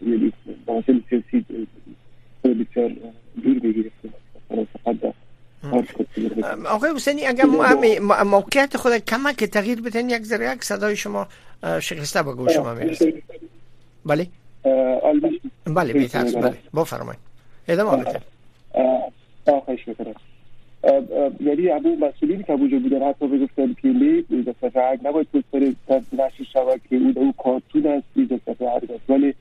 یعنی 0.01 0.33
مسائل 0.67 0.99
سیاسی 1.09 1.45
بسیار 2.43 2.91
دور 3.43 3.59
بگیرفتیم 3.59 4.13
فقط 4.49 5.13
آقای 6.65 6.91
حسینی 6.95 7.25
اگر 7.25 7.45
موقعیت 8.23 8.77
خود 8.77 8.97
کمک 8.97 9.43
تغییر 9.43 9.81
بدین 9.81 10.09
یک 10.09 10.23
ذره 10.23 10.53
یک 10.53 10.63
صدای 10.63 10.95
شما 10.95 11.27
شکسته 11.63 12.23
به 12.23 12.33
گوش 12.33 12.53
شما 12.53 12.73
می‌رسه 12.73 13.13
بله؟ 14.05 14.27
بله 15.65 15.93
بیترس 15.93 16.35
بله. 16.35 16.57
بفرمایید. 16.75 17.19
ادامه 17.67 18.03
بدین 18.03 18.21
خواهش 19.45 19.87
می‌کنم. 19.87 20.15
یعنی 21.39 21.69
ابو 21.69 21.95
مسئولین 21.95 22.43
که 22.43 22.53
ابوجا 22.53 22.79
بودن 22.79 23.09
حتی 23.09 23.27
بگفتن 23.27 23.73
که 23.81 23.87
لی 23.87 24.25
ایجا 24.29 24.55
سفر 24.61 24.99
نباید 25.03 25.27
پستر 25.31 25.73
نشر 26.13 26.43
شود 26.53 26.81
که 26.89 26.95
اون 26.95 27.13
او 27.15 27.33
کارتون 27.37 27.87
است 27.87 28.07
ایجا 28.15 28.39
سفر 28.45 28.65
است. 28.65 29.09
ولی 29.09 29.33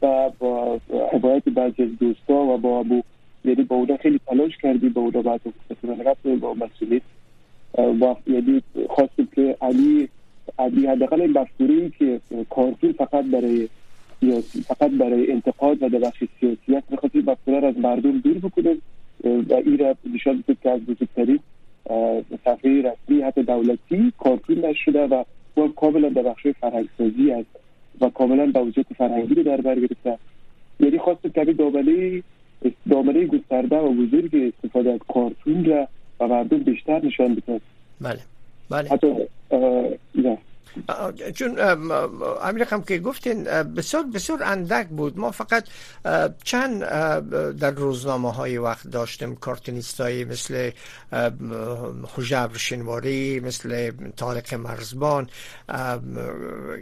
با 0.00 0.80
حمایت 1.12 1.44
بعضی 1.44 1.82
از 1.82 1.88
دوستا 2.00 2.34
و 2.34 2.58
با 2.58 2.78
ابو 2.80 3.02
یعنی 3.44 3.62
با 3.62 3.76
اونا 3.76 3.96
خیلی 3.96 4.20
تلاش 4.26 4.56
کردیم 4.62 4.92
با 4.92 5.00
اونا 5.00 5.22
بعد 5.22 5.40
رفت 6.06 6.26
با 6.26 6.54
مسئولین 6.54 7.00
یعنی 8.26 8.62
خواستیم 8.88 9.28
که 9.34 9.56
علی 9.60 10.08
حداقل 10.58 11.20
این 11.20 11.38
مفکوره 11.38 11.90
که 11.98 12.20
کارتون 12.50 12.92
فقط 12.92 13.24
برای 13.24 13.68
سیاسی 14.20 14.62
فقط 14.62 14.90
برای 14.90 15.32
انتقاد 15.32 15.82
و 15.82 15.88
در 15.88 15.98
بخش 15.98 16.24
سیاسیت 16.40 16.82
می‌خواستیم 16.90 17.24
مفکوره 17.26 17.66
از 17.66 17.78
مردم 17.78 18.18
دور 18.18 18.38
بکنیم 18.38 18.82
و 19.24 19.54
این 19.54 19.78
را 19.78 19.96
نشان 20.14 20.44
که 20.62 20.70
از 20.70 20.80
بزرگترین 20.80 21.40
صفحه 22.44 22.82
رسمی 22.82 23.22
حتی 23.22 23.42
دولتی 23.42 24.12
کارتون 24.18 24.64
نشده 24.64 25.06
و 25.06 25.24
او 25.54 25.68
کاملا 25.68 26.08
در 26.08 26.22
بخش 26.22 26.46
فرهنگسازی 26.46 27.32
است 27.32 27.48
و 28.00 28.08
کاملا 28.10 28.46
با 28.46 28.66
فرهنگی 28.98 29.34
رو 29.34 29.42
در 29.42 29.60
بر 29.60 29.80
گرفته. 29.80 30.18
یعنی 30.80 30.98
خواستیم 30.98 31.30
که 31.30 31.44
دامنه 31.44 32.22
دامنه 32.90 33.26
گسترده 33.26 33.76
و 33.76 33.92
بزرگ 33.92 34.52
استفاده 34.54 34.92
از 34.92 35.00
کارتون 35.08 35.64
را 35.64 35.88
و 36.20 36.26
مردم 36.28 36.58
بیشتر 36.58 37.04
نشان 37.04 37.34
بده 37.34 37.60
بله. 38.00 38.20
بله. 38.70 38.88
حتی 38.88 39.14
چون 41.34 41.58
امیر 42.42 42.62
هم 42.62 42.82
که 42.82 42.98
گفتین 42.98 43.44
بسیار 43.44 44.02
بسیار 44.02 44.42
اندک 44.42 44.88
بود. 44.88 45.18
ما 45.18 45.30
فقط 45.30 45.64
چند 46.44 46.80
در 47.58 47.70
روزنامه 47.70 48.32
های 48.32 48.58
وقت 48.58 48.86
داشتیم 48.90 49.36
کارتونیست 49.36 50.00
مثل 50.00 50.70
حجبر 52.16 52.56
شنواری 52.56 53.40
مثل 53.40 53.92
طارق 54.16 54.54
مرزبان 54.54 55.28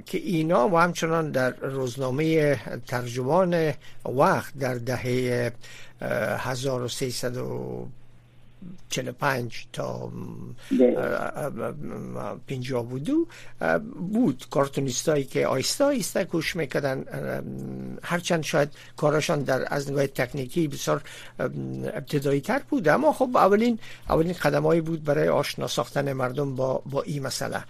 که 0.06 0.18
اینا 0.18 0.68
و 0.68 0.78
همچنان 0.78 1.30
در 1.30 1.50
روزنامه 1.50 2.56
ترجمان 2.86 3.72
وقت 4.04 4.58
در 4.58 4.74
دهه 4.74 5.52
1300 6.00 7.36
45 8.88 9.66
تا 9.72 10.12
50 12.48 12.84
بودو. 12.84 13.26
بود 14.12 14.46
کارتونیستایی 14.50 15.24
که 15.24 15.46
آیستا 15.46 15.86
آیستا 15.86 16.24
کوش 16.24 16.56
می‌کردن 16.56 17.04
هرچند 18.02 18.42
شاید 18.42 18.68
کارشان 18.96 19.42
در 19.42 19.64
از 19.74 19.90
نگاه 19.90 20.06
تکنیکی 20.06 20.68
بسیار 20.68 21.02
ابتدایی 21.38 22.40
تر 22.40 22.62
بود. 22.70 22.88
اما 22.88 23.12
خب 23.12 23.36
اولین 23.36 23.78
اولین 24.08 24.32
قدمایی 24.32 24.80
بود 24.80 25.04
برای 25.04 25.28
آشنا 25.28 25.66
ساختن 25.66 26.12
مردم 26.12 26.54
با 26.54 26.82
با 26.86 27.02
این 27.02 27.22
مسئله. 27.22 27.64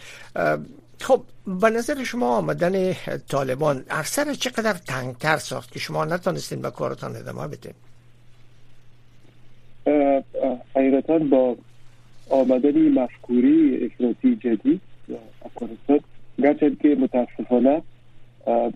خب 1.01 1.23
به 1.47 1.71
نظر 1.71 2.05
شما 2.05 2.37
آمدن 2.37 2.95
طالبان 3.29 3.85
ارسر 3.91 4.35
چقدر 4.35 4.73
تنگتر 4.73 5.39
ساخت 5.39 5.73
که 5.73 5.79
شما 5.79 6.05
نتانستین 6.05 6.61
به 6.63 6.71
کارتان 6.71 7.17
ادامه 7.17 7.49
بدین؟ 7.49 7.75
حقیقتا 10.77 11.19
با 11.19 11.57
آمدن 12.31 12.89
مفکوری 12.89 13.85
افراطی 13.85 14.37
جدید 14.37 14.81
افغانستان 15.45 16.01
گرچند 16.39 16.79
که 16.81 16.89
متاسفانه 16.89 17.83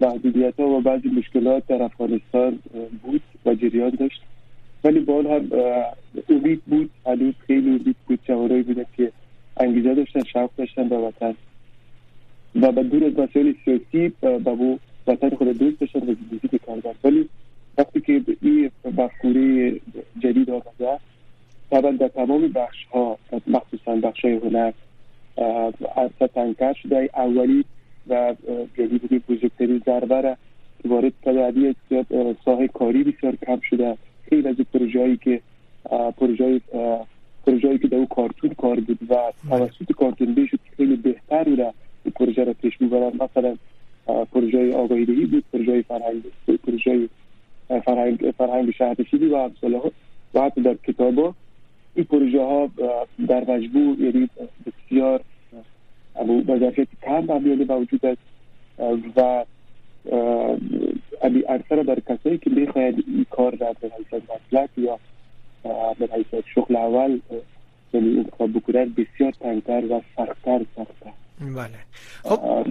محدودیت 0.01 0.61
ها 0.61 0.67
و 0.67 0.81
بعضی 0.81 1.09
مشکلات 1.09 1.67
در 1.67 1.83
افغانستان 1.83 2.59
بود 3.03 3.23
و 3.47 3.55
جریان 3.55 3.91
داشت. 3.91 4.23
ولی 4.85 5.01
با 5.01 5.23
هم 5.23 5.51
امید 6.29 6.63
بود 6.67 6.91
هنوز 7.07 7.35
خیلی 7.47 7.69
امید 7.69 7.97
بود 8.07 8.19
جوانایی 8.25 8.63
بودن 8.63 8.85
که 8.97 9.13
انگیزه 9.57 9.95
داشتن 9.95 10.25
شوق 10.25 10.51
داشتن 10.57 10.89
به 10.89 10.99
وطن. 10.99 11.35
و 12.55 12.73
به 12.73 12.83
دور 12.83 13.05
از 13.05 13.13
مسائل 13.13 13.53
سیاسی 13.65 14.13
به 14.21 14.39
وطن 15.07 15.31
خود 15.31 15.59
دوست 15.59 15.81
داشتن 15.81 15.99
و 15.99 16.15
زندگی 16.15 16.49
بکردن 16.53 16.93
ولی 17.05 17.29
وقتی 17.81 18.01
که 18.01 18.23
این 18.43 18.71
مفکوره 18.85 19.81
جدید 20.23 20.51
آمده 20.51 20.99
طبعا 21.71 21.91
در 21.91 22.09
تمام 22.09 22.49
بخش 22.49 22.85
ها 22.85 23.19
مخصوصا 23.47 23.97
بخش 23.97 24.25
های 24.25 24.35
هنر 24.35 24.73
اصلا 25.97 26.29
تنکر 26.35 26.73
شده 26.73 27.11
اولی 27.15 27.65
و 28.09 28.35
جدی 28.79 28.99
بودی 28.99 29.19
بزرگترین 29.19 29.83
ضربه 29.87 30.21
را 30.21 30.37
وارد 30.85 31.13
تدعی 31.23 31.75
ساحه 32.45 32.69
کاری 32.69 33.05
بسیار 33.05 33.37
کم 33.37 33.61
شده 33.61 33.97
خیلی 34.29 34.49
از 34.49 34.57
پروژه 34.75 35.01
هایی 35.01 35.17
که 35.17 35.41
پروژه 36.17 36.61
پروژه‌ای 37.47 37.79
که 37.79 37.89
در 37.89 37.97
او 37.97 38.07
کارتون 38.07 38.51
کار 38.51 38.81
بود 38.81 38.99
و 39.11 39.17
توسط 39.49 39.93
کارتون 39.99 40.35
بی 40.35 40.47
شد 40.47 40.59
خیلی 40.77 40.97
بهتر 40.97 41.45
بوده 41.45 41.73
پروژه 42.15 42.45
را 42.45 42.53
پیش 42.53 42.81
می‌برن 42.81 43.13
مثلا 43.21 43.57
پروژه 44.33 44.75
آگاهی 44.75 45.05
بود 45.05 45.45
پروژه 45.53 45.83
فرهنگ 45.83 46.23
پروژه 46.65 47.09
فرهنگ 47.85 48.35
فرهنگ 48.39 48.71
شهرنشینی 48.71 49.27
و 49.27 49.35
امثال 49.35 49.81
و 50.35 50.41
حتی 50.41 50.61
در 50.63 50.75
کتابا. 50.75 51.35
این 51.95 52.05
پروژه 52.05 52.41
ها 52.41 52.71
در 53.29 53.41
مجموع 53.41 54.01
یعنی 54.01 54.29
بسیار 54.67 55.21
با 56.47 56.59
ظرفیت 56.59 56.89
کم 57.03 57.33
مبیانه 57.33 57.65
موجود 57.65 58.07
است. 58.07 58.21
و 59.17 59.45
اکثر 61.49 61.77
در 61.77 61.99
کسایی 62.09 62.39
که 62.39 62.51
می‌خواید 62.51 63.05
این 63.07 63.27
کار 63.31 63.57
را 63.57 63.73
به 63.81 63.91
حیثیت 63.99 64.23
مسلک 64.31 64.71
یا 64.77 64.99
به 65.99 66.09
حیثیت 66.13 66.45
شغل 66.55 66.77
اول 66.77 67.21
یعنی 67.93 68.19
انتخاب 68.19 68.53
بکنن 68.53 68.95
بسیار 68.97 69.33
تنگتر 69.41 69.85
و 69.93 70.01
سختتر 70.17 70.61
سختتر. 70.77 71.13
بله. 71.41 71.79
خب 72.23 72.67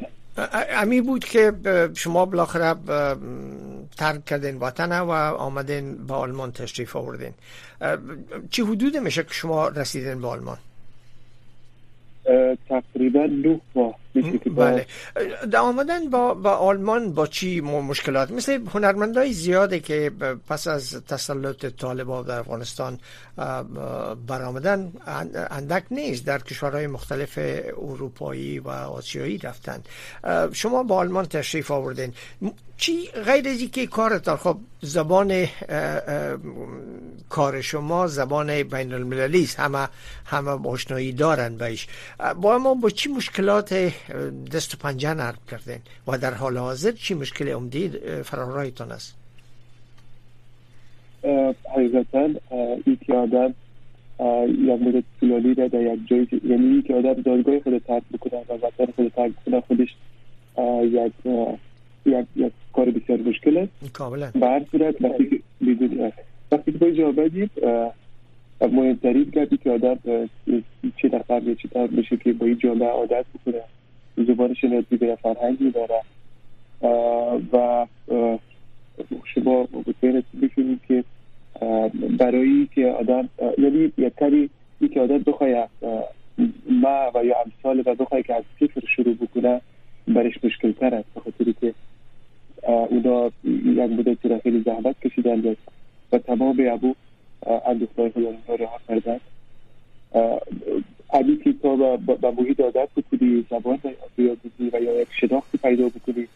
امی 0.70 1.02
بود 1.02 1.26
که 1.26 1.54
شما 1.96 2.26
بالاخره 2.26 2.76
ترک 3.98 4.26
کردین 4.26 4.58
وطن 4.58 5.00
و 5.00 5.12
آمدین 5.12 6.08
به 6.08 6.14
آلمان 6.14 6.52
تشریف 6.52 6.96
آوردین. 6.96 7.34
چی 8.52 8.62
حدود 8.62 8.98
میشه 8.98 9.24
که 9.24 9.34
شما 9.34 9.68
رسیدین 9.68 10.22
به 10.22 10.28
آلمان؟ 10.28 10.58
تقریبا 12.70 13.28
دو 13.28 13.60
ماه. 13.76 13.96
بله. 14.56 14.86
در 15.52 15.60
آمدن 15.60 16.10
با, 16.10 16.34
با 16.34 16.56
آلمان 16.56 17.14
با 17.14 17.28
چی 17.28 17.62
مشکلات؟ 17.62 18.32
مثل 18.32 18.60
هنرمندای 18.74 19.34
زیاده 19.34 19.80
که 19.80 20.12
پس 20.50 20.68
از 20.68 21.02
تسلط 21.08 21.66
طالبان 21.66 22.26
در 22.26 22.40
افغانستان 22.40 23.00
برآمدن 24.28 24.94
اندک 25.52 25.84
نیست 25.92 26.26
در 26.26 26.40
کشورهای 26.40 26.88
مختلف 26.88 27.40
اروپایی 27.78 28.60
و 28.60 28.70
آسیایی 28.70 29.38
رفتن 29.38 29.84
شما 30.54 30.84
با 30.84 30.96
آلمان 30.96 31.26
تشریف 31.26 31.72
آوردین. 31.72 32.14
چی 32.78 33.08
غیر 33.12 33.48
از 33.48 33.60
که 33.72 33.88
کارتان 33.88 34.38
خب 34.38 34.58
زبان 34.82 35.48
کار 37.30 37.62
شما 37.62 38.08
زبان 38.08 38.64
بین 38.64 38.94
المللی 38.94 39.44
است 39.44 39.60
همه 39.60 39.88
همه 40.26 40.52
آشنایی 40.70 41.12
دارن 41.12 41.58
بهش. 41.58 41.88
با 42.42 42.58
ما 42.58 42.74
با 42.74 42.90
چی 42.90 43.10
مشکلات 43.10 43.92
دست 44.54 44.74
و 44.74 44.78
پنجه 44.78 45.14
نرم 45.14 45.38
کردین. 45.52 45.80
و 46.08 46.18
در 46.18 46.34
حال 46.34 46.58
حاضر 46.58 46.92
چی 46.92 47.14
مشکل 47.14 47.50
عمدی 47.50 47.90
فرارایتان 48.24 48.92
است؟ 48.92 49.16
حقیقتا 51.76 52.30
یک 52.88 53.10
آدم 53.10 53.54
یک 54.48 54.82
مدت 54.82 55.04
طولانی 55.20 55.54
در 55.54 55.94
یک 55.94 56.00
جای 56.08 56.28
یعنی 56.50 56.78
یک 56.78 56.92
آدم 56.92 57.14
دادگاه 57.14 57.60
خود 57.60 57.78
ترک 57.78 58.04
بکنه 58.14 58.42
و 58.50 58.54
وطن 58.54 58.92
خود 58.96 59.08
ترک 59.08 59.32
بکنه 59.32 59.62
خودش 59.62 59.96
یک 60.84 61.14
یک 62.06 62.26
یک 62.36 62.52
کار 62.74 62.90
بسیار 62.90 63.20
مشکل 63.20 63.58
است. 63.58 63.94
کاملا. 63.94 64.32
به 64.34 64.48
هر 64.48 64.66
صورت 64.72 65.02
وقتی 65.02 65.44
وقتی 66.52 66.72
که 66.72 66.78
باید 66.78 67.02
آمدید 67.02 67.52
مهمترین 68.62 69.24
گردی 69.24 69.58
که 69.58 69.72
آدم 69.72 70.00
چه 70.98 71.10
در 71.10 71.24
چه 71.62 71.68
طرف 71.74 71.92
میشه 71.92 72.18
که 72.18 72.34
با 72.34 72.46
این 72.46 72.58
جامعه 72.58 72.88
عادت 72.90 73.26
بکنه. 73.36 73.62
زبانش 74.28 74.64
یاد 74.64 74.86
بگیره 74.92 75.16
فرهنگی 75.16 75.72
داره 75.72 76.02
و 77.54 77.86
شما 79.36 79.68
مطمئن 79.88 80.24
بشونید 80.42 80.80
که 80.88 81.04
برای 82.20 82.68
که 82.76 82.88
آدم 82.88 83.30
یعنی 83.58 83.92
یک 83.98 84.14
کاری 84.20 84.50
که 84.94 85.02
آدم 85.02 85.18
بخواه 85.18 85.68
ما 86.70 87.12
و 87.16 87.26
یا 87.26 87.36
امثال 87.46 87.84
و 87.86 87.96
بخواه 87.96 88.22
که 88.22 88.36
از 88.36 88.44
صفر 88.60 88.82
شروع 88.96 89.16
بکنه 89.16 89.62
برش 90.08 90.44
مشکل 90.44 90.72
تر 90.72 90.96
است 90.96 91.10
بخاطر 91.16 91.52
که 91.62 91.74
اونا 92.68 93.32
یک 93.44 93.80
مدتی 93.80 94.30
را 94.30 94.40
خیلی 94.40 94.64
زحمت 94.66 95.00
کشیدن 95.00 95.56
و 96.12 96.18
تمام 96.18 96.58
ابو 96.72 96.96
اندوختهای 97.66 98.10
خود 98.10 98.26
را 98.48 98.56
رها 98.56 98.80
کردن 98.88 99.20
که 101.44 101.54
تا 101.64 101.98
به 101.98 102.32
محیط 102.32 102.60
عادت 102.60 102.90
بکنی 102.98 103.46
زبان 103.50 103.80
یاد 104.18 104.38
بکنی 104.38 104.70
و 104.74 104.84
یا 104.84 105.02
یک 105.02 105.08
شناختی 105.12 105.58
پیدا 105.58 105.90
بکنی 105.90 106.28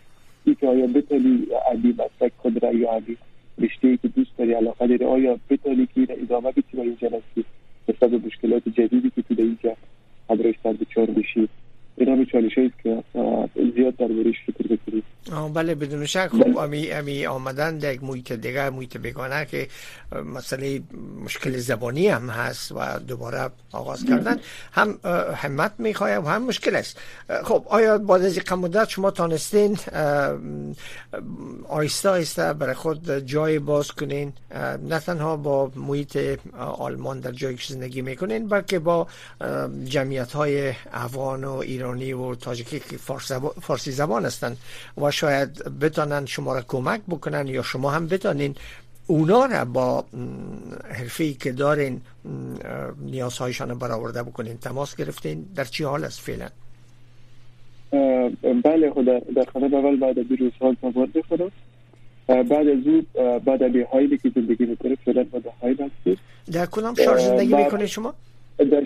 ای 0.46 0.56
که 0.56 0.68
آیا 0.68 0.88
بتانی 0.88 1.48
علی 1.72 1.96
مسلک 1.98 2.32
خود 2.38 2.64
را 2.64 2.74
یا 2.74 2.92
علی 2.92 3.18
رشته 3.58 3.98
که 3.98 4.08
دوست 4.08 4.38
داری 4.38 4.54
علاقه 4.54 4.88
داری 4.88 5.06
آیا 5.06 5.40
بتانی 5.50 5.86
که 5.86 5.92
این 5.96 6.08
ادامه 6.10 6.52
بدی 6.52 6.78
و 6.78 6.82
اینجا 6.82 7.08
نستی 7.08 7.46
نسبت 7.90 8.26
مشکلات 8.26 8.70
جدیدی 8.70 9.10
که 9.10 9.22
تو 9.22 9.36
اینجا 9.38 9.76
همراهش 10.30 10.56
بچار 10.58 11.06
بشید 11.06 11.50
اینا 11.98 12.16
می 12.16 12.26
چالش 12.26 12.56
که 12.84 13.04
زیاد 13.76 13.96
در 13.96 14.08
بریش 14.08 14.36
فکر 14.46 14.76
بکنید 14.76 15.04
بله 15.54 15.76
بدون 15.76 16.06
شک. 16.06 16.28
خب 16.28 16.58
امی 16.58 16.92
امی 16.92 17.26
آمدن 17.26 17.78
در 17.78 17.94
یک 17.94 18.04
محیط 18.04 18.32
دیگه 18.32 18.70
محیط 18.70 18.98
بگانه 18.98 19.46
که 19.46 19.68
مسئله 20.26 20.82
مشکل 21.26 21.58
زبانی 21.58 22.08
هم 22.08 22.30
هست 22.30 22.72
و 22.72 23.00
دوباره 23.08 23.50
آغاز 23.72 24.06
کردن 24.06 24.40
هم 24.72 25.00
همت 25.36 25.74
می‌خواه 25.78 26.18
و 26.18 26.28
هم 26.28 26.44
مشکل 26.44 26.76
است. 26.76 27.00
خب 27.44 27.66
آیا 27.70 27.98
بعد 27.98 28.22
از 28.22 28.38
یک 28.38 28.52
مدت 28.54 28.90
شما 28.90 29.12
تانستین 29.12 29.78
آیسته 31.70 32.10
آیسته 32.10 32.54
برای 32.54 32.74
خود 32.74 33.20
جای 33.26 33.60
باز 33.60 33.92
کنین؟ 33.92 34.34
نه 34.90 35.00
تنها 35.00 35.38
با 35.38 35.72
محیط 35.76 36.40
آلمان 36.58 37.20
در 37.20 37.32
جایی 37.32 37.56
که 37.56 37.74
زندگی 37.74 38.02
می‌کنین 38.02 38.48
بلکه 38.48 38.80
با 38.80 39.08
جمعیت 39.86 40.32
های 40.32 40.74
افغان 40.94 41.44
و 41.44 41.64
ایرانی 41.84 42.14
و 42.14 42.36
تاجیکی 42.36 42.80
که 42.80 42.98
فارسی 43.62 43.92
زبان 43.92 44.26
هستند 44.26 44.58
و 44.98 45.12
شاید 45.12 45.80
بتانن 45.80 46.26
شما 46.26 46.56
را 46.56 46.62
کمک 46.62 47.02
بکنن 47.10 47.48
یا 47.48 47.62
شما 47.62 47.92
هم 47.92 48.08
بتانین 48.08 48.56
اونا 49.08 49.46
را 49.46 49.66
با 49.66 50.06
حرفی 50.90 51.34
که 51.34 51.52
دارین 51.52 52.02
نیازهایشان 53.02 53.78
برآورده 53.80 54.24
بکنین 54.24 54.58
تماس 54.58 54.96
گرفتین؟ 54.96 55.46
در 55.56 55.64
چی 55.64 55.84
حال 55.84 56.04
است 56.04 56.20
فعلا؟ 56.20 56.48
بله 58.64 58.90
خود 58.90 59.06
در 59.36 59.46
خانه 59.54 59.66
اول 59.66 60.00
بعد 60.00 60.20
از 60.20 60.26
روز 60.40 60.52
حال 60.60 60.76
تماس 60.82 61.10
بخورم. 61.10 61.52
بعد 62.28 62.68
از 62.68 62.88
او 62.88 63.02
بعد 63.40 63.64
از 63.64 63.72
هایی 63.92 64.18
که 64.18 64.32
زندگی 64.36 64.66
می‌کنه 64.66 64.96
فعلا 65.06 65.24
با 65.24 65.40
هایی 65.62 65.78
در 66.52 66.66
کدام 66.66 66.96
شهر 66.96 67.18
زندگی 67.18 67.56
می‌کنه 67.56 67.88
شما؟ 67.88 68.14
در 68.58 68.84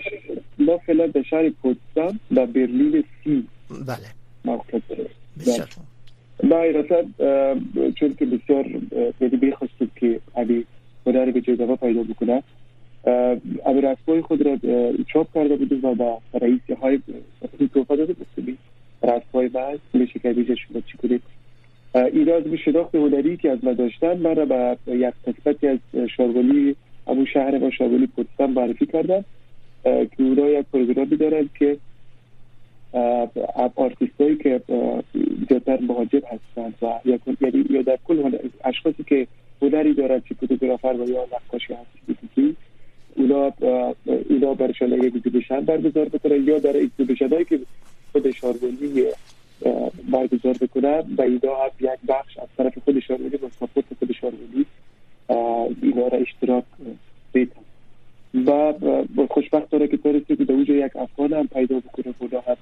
ما 0.58 0.78
فعلا 0.78 1.06
در 1.06 1.22
شهر 1.22 1.48
پوتسدام 1.48 2.20
در 2.34 2.46
برلین 2.46 3.04
سی. 3.24 3.44
بله. 3.86 3.98
موقع 4.44 4.78
داره. 4.88 5.06
بسیار 5.40 5.68
حقیقتا 6.42 7.02
چون 7.90 8.14
که 8.14 8.26
بسیار 8.26 8.66
یعنی 9.20 9.36
بخواستم 9.36 9.90
که 9.96 10.20
علی 10.36 10.66
هنر 11.06 11.30
به 11.30 11.40
جایدوا 11.40 11.76
پیدا 11.76 12.02
بکنه 12.02 12.42
اما 13.66 13.80
رسمای 13.80 14.22
خود 14.22 14.46
را 14.46 14.58
چاپ 15.12 15.34
کرده 15.34 15.56
بودیم 15.56 15.84
و 15.84 15.94
به 15.94 16.38
رئیس 16.38 16.60
های 16.82 17.00
توفه 17.74 17.96
داده 17.96 18.14
بودیم 18.36 18.58
رسمای 19.02 19.48
بعد 19.48 19.80
میشه 19.92 20.18
که 20.18 20.32
دیجه 20.32 20.54
شما 20.54 20.80
چی 20.80 20.98
کنید؟ 20.98 21.22
این 21.94 22.32
از 22.32 22.42
شناخت 22.64 22.94
هنری 22.94 23.36
که 23.36 23.50
از 23.50 23.58
ما 23.62 23.72
داشتن 23.72 24.16
من 24.16 24.36
را 24.36 24.44
به 24.44 24.76
یک 24.88 25.14
قسمتی 25.26 25.68
از 25.68 25.78
شارگولی 26.16 26.76
همون 27.06 27.24
شهر 27.24 27.64
و 27.64 27.70
شارگولی 27.70 28.06
پوتستان 28.06 28.50
معرفی 28.50 28.86
کردن. 28.86 29.24
که 30.16 30.22
اونا 30.22 30.48
یک 30.48 30.66
پروگرامی 30.72 31.16
دارن 31.16 31.48
که 31.58 31.78
آرتیست 33.76 34.20
هایی 34.20 34.36
که 34.36 34.60
زیادتر 35.48 35.78
مهاجر 35.80 36.20
هستند 36.24 36.74
و 36.82 37.00
یعنی 37.40 37.64
یا 37.70 37.82
در 37.82 37.98
کل 38.04 38.38
اشخاصی 38.64 39.04
که 39.04 39.26
هنری 39.62 39.94
دارند 39.94 40.24
که 40.24 40.34
photographer 40.34 40.96
و 40.98 41.08
یا 41.08 41.26
نقاشی 41.32 41.74
هستند 41.74 42.56
اونا 43.16 43.52
اونا 44.30 44.54
برشان 44.54 44.92
یک 44.92 45.14
exhibition 45.14 45.60
برگزار 45.60 46.08
بکنن 46.08 46.44
یا 46.44 46.58
در 46.58 46.76
exhibition 46.76 47.28
هایی 47.28 47.44
که 47.44 47.60
خود 48.12 48.30
شارگولی 48.30 49.04
برگزار 50.12 50.54
بکنن 50.60 51.02
و 51.18 51.22
اینا 51.22 51.56
هم 51.56 51.70
یک 51.80 51.98
بخش 52.08 52.38
از 52.38 52.48
طرف 52.56 52.78
خود 52.84 53.00
شارگولی 53.00 53.36
و 53.36 53.48
support 53.60 53.86
خود 53.98 54.12
شارگولی 54.12 54.66
اینا 55.82 56.08
را 56.08 56.18
اشتراک 56.18 56.64
بیتن. 57.32 57.67
و 58.34 58.72
خوشبخت 59.28 59.70
داره 59.70 59.88
که 59.88 59.96
تارسته 59.96 60.36
که 60.36 60.44
در 60.44 60.54
یک 60.54 60.96
افغان 60.96 61.32
هم 61.32 61.46
پیدا 61.46 61.80
بکنه. 61.80 62.14
خدا 62.18 62.40
هم 62.40 62.56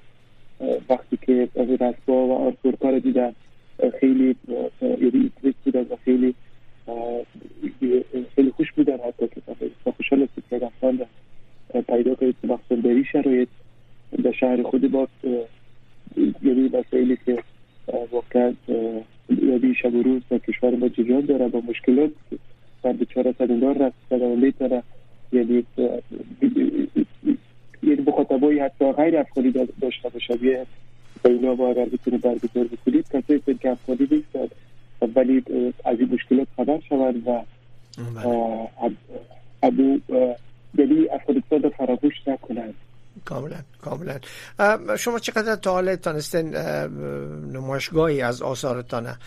وقتی 0.89 1.17
که 1.21 1.49
از 1.55 1.69
رسبا 1.69 2.27
و 2.27 2.31
آرتورکا 2.31 2.99
دیدن 2.99 3.33
خیلی 3.99 4.35
یعنی 4.81 5.31
بودن 5.63 5.81
و 5.81 5.95
خیلی 6.05 6.35
خیلی 8.35 8.51
خوش 8.51 8.71
بودن 8.71 8.97
حتی 9.07 9.27
که 9.27 9.41
و 9.85 9.91
خوشحال 9.91 10.23
است 10.23 10.49
که 10.49 10.65
افغان 10.65 10.99
پیدا 11.87 12.15
کنید 12.15 12.35
که 12.41 12.47
مقصد 12.47 12.81
بری 12.81 13.05
شرایط 13.11 13.49
در 14.23 14.31
شهر 14.31 14.63
خود 14.63 14.91
با 14.91 15.07
یعنی 16.43 16.71
مسائلی 16.73 17.17
که 17.25 17.43
واقعا 18.11 18.53
یعنی 19.29 19.75
شب 19.81 19.95
و 19.95 20.03
روز 20.03 20.21
در 20.29 20.37
کشور 20.37 20.75
ما 20.75 20.89
جریان 20.89 21.21
داره. 21.21 21.47
با 21.47 21.61
مشکلات 21.67 22.11
در 22.83 22.93
بچاره 22.93 23.35
سدندار 23.37 23.73
رسید 23.73 24.21
و 24.21 24.35
می‌تونه 24.35 24.83
یعنی 25.31 25.65
یک 27.83 28.07
مخاطبایی 28.07 28.59
حتی 28.59 28.91
غیر 28.91 29.17
افغانی 29.17 29.51
داشته 29.81 30.09
باشه 30.09 30.43
یه 30.43 30.65
اینا 31.25 31.55
با 31.55 31.69
اگر 31.69 31.85
بتونید 31.85 32.21
برگزار 32.21 32.63
بکنید 32.63 33.05
کسی 33.13 33.55
که 33.61 33.69
افغانی 33.69 34.07
نیستن 34.11 34.47
ولی 35.15 35.43
از 35.85 35.99
این 35.99 36.13
مشکلات 36.13 36.47
خبر 36.57 36.79
شوند 36.89 37.27
و 37.27 37.41
ابو 39.63 39.99
یعنی 40.77 41.07
افغانستان 41.11 41.63
رو 41.63 41.69
فراموش 41.69 42.27
نکنند 42.27 42.73
کاملا 43.25 43.57
کاملا 43.81 44.19
شما 44.97 45.19
چقدر 45.19 45.55
تا 45.55 45.71
حالا 45.71 45.95
تانستین 45.95 46.55
نمایشگاهی 47.53 48.21
از 48.21 48.41
آثارتانه؟ 48.41 49.17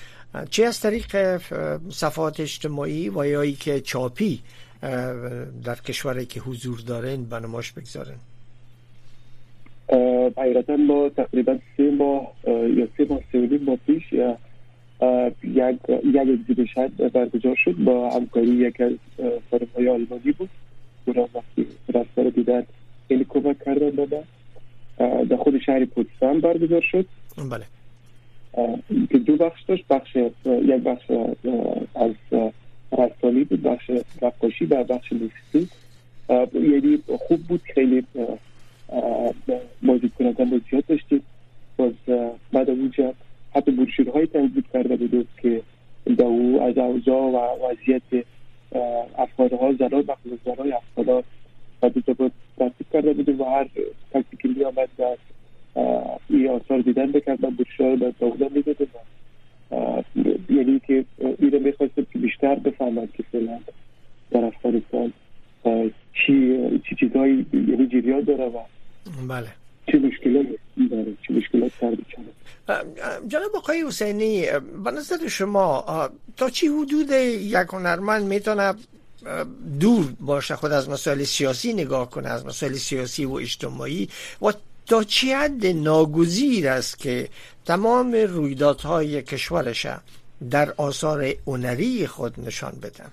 چه 0.50 0.64
از 0.64 0.80
طریق 0.80 1.38
صفحات 1.90 2.40
اجتماعی 2.40 3.08
و 3.08 3.26
یا 3.26 3.50
که 3.50 3.80
چاپی 3.80 4.40
در 5.64 5.74
کشوری 5.84 6.26
که 6.26 6.40
حضور 6.40 6.80
دارین 6.86 7.24
به 7.24 7.40
نمایش 7.40 7.72
بگذارین؟ 7.72 8.18
حقیقتا 10.36 10.76
ما 10.76 11.08
تقریبا 11.08 11.58
سه 11.76 11.90
ماه 11.90 12.32
یا 12.46 12.88
سه 12.96 13.06
ماه 13.08 13.20
سه 13.32 13.60
ماه 13.66 13.78
پیش 13.86 14.12
یک 14.12 15.78
یک 16.04 16.16
اگزیبیشن 16.20 16.86
برگزار 16.86 17.56
شد 17.64 17.76
با 17.76 18.10
همکاری 18.10 18.46
یک 18.46 18.80
از 18.80 18.92
فرم 19.50 19.66
های 19.76 19.88
آلمانی 19.88 20.32
بود. 20.38 20.48
اونا 21.04 21.28
وقتی 21.34 21.66
رفتار 21.94 22.30
دیدن 22.30 22.66
خیلی 23.08 23.26
کمک 23.28 23.64
کردن 23.64 23.90
دادن 23.90 24.22
در 25.00 25.36
خود 25.36 25.58
شهر 25.58 25.84
پوتسان 25.84 26.40
برگزار 26.40 26.80
شد. 26.80 27.06
بله. 27.36 27.64
که 29.10 29.18
دو 29.18 29.36
بخش 29.36 29.62
داشت 29.62 29.84
بخش 29.90 30.16
یک 30.16 30.82
بخش 30.84 31.10
از 31.94 32.14
رسانی 32.92 33.44
بود 33.44 33.62
بخش 33.62 33.90
رقاشی 34.22 34.64
و 34.64 34.84
بخش 34.84 35.12
موسیقی 35.12 35.68
یعنی 36.54 36.98
خوب 37.28 37.40
بود 37.40 37.62
خیلی 37.74 38.04
موجود 39.82 40.12
کنندن 40.18 40.60
زیاد 40.70 40.86
داشتیم. 40.88 41.22
باز 41.76 41.92
بعد 42.52 42.70
از 42.70 42.78
اونجا 42.78 43.14
حتی 43.54 43.86
های 44.14 44.26
تنظیم 44.26 44.64
کرده 44.72 44.96
بود 44.96 45.28
که 45.42 45.62
در 46.18 46.24
او 46.24 46.62
از 46.62 46.78
اوضاع 46.78 47.22
و 47.22 47.38
وضعیت 47.70 48.24
افغانها 49.18 49.72
زنان 49.72 50.04
مخصوص 50.08 50.38
زنای 50.44 50.72
افغانها 50.72 51.22
و 51.82 51.88
دو 51.88 52.14
بود 52.14 52.32
تنظیم 52.58 52.86
کرده 52.92 53.12
بود 53.12 53.40
و 53.40 53.44
هر 53.44 53.68
کسی 54.14 54.36
که 54.42 54.48
می 54.48 54.64
آمد 54.64 54.88
در 54.98 55.16
این 56.28 56.48
آثار 56.48 56.80
دیدن 56.80 57.12
بکرد 57.12 57.44
و 57.44 57.50
بروشور 57.50 57.96
به 57.96 58.14
دولت 58.20 58.52
می‌داده 58.52 58.86
یعنی 60.50 60.80
که 60.86 61.04
این 61.38 61.50
رو 61.52 61.58
می‌خواستم 61.58 62.06
که 62.12 62.18
بیشتر 62.18 62.54
بفهمد 62.54 63.12
که 63.12 63.22
فعلا 63.32 63.58
در 64.30 64.44
افغانستان 64.44 65.12
چی 66.14 66.58
چی 66.88 66.96
چیزهایی 67.00 67.46
یعنی 67.52 67.86
جریان 67.86 68.20
داره 68.20 68.44
و 68.44 68.58
بله. 69.28 69.46
چه 69.86 69.98
مشکلاتی 69.98 70.58
داره 70.90 71.12
چه 71.22 71.34
مشکلات 71.34 71.72
سر 71.80 71.96
جناب 73.28 73.56
آقای 73.56 73.84
حسینی 73.86 74.46
به 74.84 74.90
نظر 74.90 75.28
شما 75.28 75.84
تا 76.36 76.50
چی 76.50 76.66
حدود 76.66 77.10
یک 77.40 77.54
هنرمند 77.72 78.22
می‌تونه 78.26 78.74
دور 79.80 80.12
باشه 80.20 80.56
خود 80.56 80.72
از 80.72 80.88
مسائل 80.88 81.24
سیاسی 81.24 81.72
نگاه 81.72 82.10
کنه 82.10 82.28
از 82.28 82.46
مسائل 82.46 82.72
سیاسی 82.72 83.24
و 83.24 83.32
اجتماعی. 83.32 84.08
و 84.42 84.52
تا 84.86 85.04
چی 85.04 85.32
حد 85.32 85.66
ناگزیر 85.66 86.68
است 86.68 86.98
که 86.98 87.28
تمام 87.64 88.12
رویدادهای 88.12 89.22
کشورش 89.22 89.86
در 90.50 90.74
آثار 90.76 91.34
هنری 91.46 92.06
خود 92.06 92.40
نشان 92.46 92.72
بدن؟ 92.82 93.10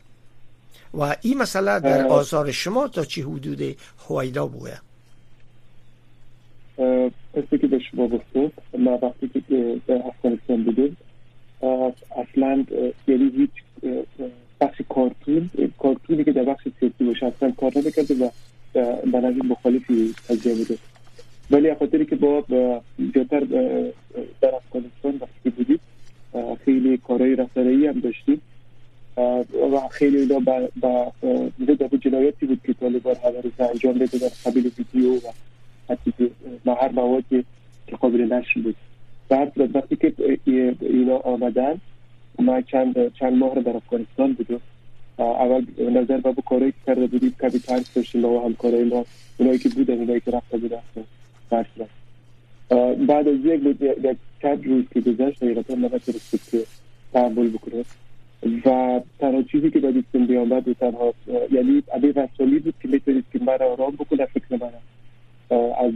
و 0.93 1.15
این 1.21 1.37
مسئله 1.37 1.79
در 1.79 2.07
آثار 2.07 2.51
شما 2.51 2.87
تا 2.87 3.05
چی 3.05 3.21
حدود 3.21 3.77
هویدا 4.09 4.47
بوده؟ 4.47 4.79
قصه 7.35 7.57
که 7.61 7.67
به 7.67 7.79
شما 7.79 8.07
گفتم 8.07 8.51
ما 8.77 8.99
وقتی 9.01 9.41
که 9.49 9.81
در 9.87 10.01
افغانستان 10.07 10.63
بودیم 10.63 10.97
اصلا 12.17 12.65
یعنی 13.07 13.31
هیچ 13.37 13.49
بخش 14.61 14.81
کارتون 14.89 15.49
کارتونی 15.77 16.23
که 16.23 16.31
در 16.31 16.43
بخش 16.43 16.67
سیاسی 16.79 17.03
باشه 17.03 17.25
اصلا 17.25 17.51
کار 17.51 17.71
نمی‌کرده 17.75 18.15
و 18.15 18.29
به 19.11 19.17
نظر 19.17 19.41
مخالفی 19.43 20.15
تجزیه 20.29 20.53
بوده 20.53 20.77
ولی 21.51 21.73
خاطری 21.73 22.05
که 22.05 22.15
با 22.15 22.45
زیادتر 23.13 23.39
در 24.41 24.55
افغانستان 24.55 25.19
وقتی 25.21 25.49
بودیم 25.49 25.79
خیلی 26.65 26.97
کارهای 26.97 27.35
رسانه‌ای 27.35 27.87
هم 27.87 27.99
داشتیم. 27.99 28.41
و 29.73 29.87
خیلی 29.91 30.17
اینا 30.17 30.39
با 30.81 31.11
ضد 31.67 31.95
جنایتی 31.95 32.45
بود 32.45 32.59
که 32.65 32.73
طالبان 32.73 33.15
همه 33.15 33.41
رو 33.41 33.67
انجام 33.69 33.93
می‌دادن 33.93 34.27
قبیل 34.45 34.71
ویدیو 34.77 35.15
و 35.15 35.31
حتی 35.89 36.11
با 36.65 36.73
هر 36.73 36.91
موادی 36.91 37.45
که 37.87 37.95
قابل 37.95 38.33
نشر 38.33 38.61
بود. 38.61 38.75
بعد 39.29 39.75
وقتی 39.75 39.95
که 39.95 40.13
اینا 40.81 41.17
آمدن 41.17 41.81
ما 42.39 42.61
چند 42.61 43.13
چند 43.13 43.33
ماه 43.33 43.61
در 43.61 43.75
افغانستان 43.75 44.33
بودیم. 44.33 44.61
اول 45.19 45.65
نظر 45.79 46.17
با 46.17 46.33
کارهایی 46.45 46.71
که 46.71 46.77
کرده 46.87 47.07
بودیم 47.07 47.35
کبی 47.41 47.59
ترس 47.59 47.93
داشتیم 47.93 48.21
با 48.21 48.45
همکارای 48.45 48.83
ما 48.83 49.05
اونایی 49.37 49.59
که 49.59 49.69
بودن 49.69 49.93
اونایی 49.93 50.19
که 50.19 50.31
رفته 50.31 50.57
بودن 50.57 50.79
بعد 53.07 53.27
از 53.27 53.35
یک 53.45 53.61
یک 54.03 54.17
چند 54.41 54.65
روز 54.65 54.85
که 54.93 55.01
گذشت 55.01 55.43
حقیقتا 55.43 55.75
من 55.75 55.85
نتونستیم 55.85 56.39
که 56.51 56.63
تحمل 57.13 57.49
بکنه 57.49 57.83
و 58.65 59.01
تنها 59.19 59.41
چیزی 59.41 59.71
که 59.71 59.79
دادیستم 59.79 60.25
بیامد 60.25 60.67
و 60.67 60.73
تنها 60.73 61.13
یعنی 61.51 61.83
ابی 61.93 62.07
وسالی 62.07 62.59
بود 62.59 62.73
که 62.81 62.87
می‌تونید 62.87 63.25
که 63.33 63.39
من 63.39 63.57
آرام 63.61 63.91
بکنه 63.91 64.25
فکر 64.25 64.45
من. 64.51 64.69
از 65.79 65.93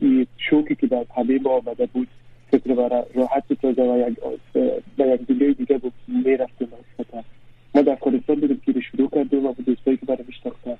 این 0.00 0.26
شوکی 0.36 0.74
که 0.74 0.86
در 0.86 1.04
همه 1.16 1.38
ما 1.38 1.50
آمده 1.50 1.86
بود 1.86 2.08
فکر 2.50 2.74
من 2.74 3.02
راحت 3.14 3.44
بتازه 3.50 3.82
و 3.82 4.08
یک 4.08 4.18
به 4.96 5.08
یک 5.08 5.56
دیگه 5.58 5.78
بود 5.78 5.92
می‌رفتیم 6.08 6.68
ما 7.74 7.82
در 7.82 7.92
افغانستان 7.92 8.40
بودیم 8.40 8.62
که 8.66 8.80
شروع 8.80 9.10
کردیم 9.10 9.46
و 9.46 9.54
دوستایی 9.66 9.96
که 9.96 10.06
برای 10.06 10.24
میشتاختن 10.26 10.76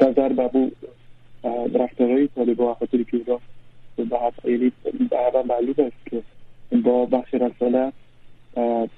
نظر 0.00 0.28
به 0.28 0.42
ابو 0.42 0.70
رفتارهای 1.74 2.28
طالبا 2.28 2.74
خاطر 2.74 3.02
که 3.02 3.16
اونا 3.96 4.32
یعنی 4.44 4.72
به 5.10 5.18
همه 5.18 5.42
معلوم 5.48 5.74
است 5.78 6.06
که 6.10 6.22
با 6.82 7.06
بخش 7.06 7.34
رسانه 7.34 7.92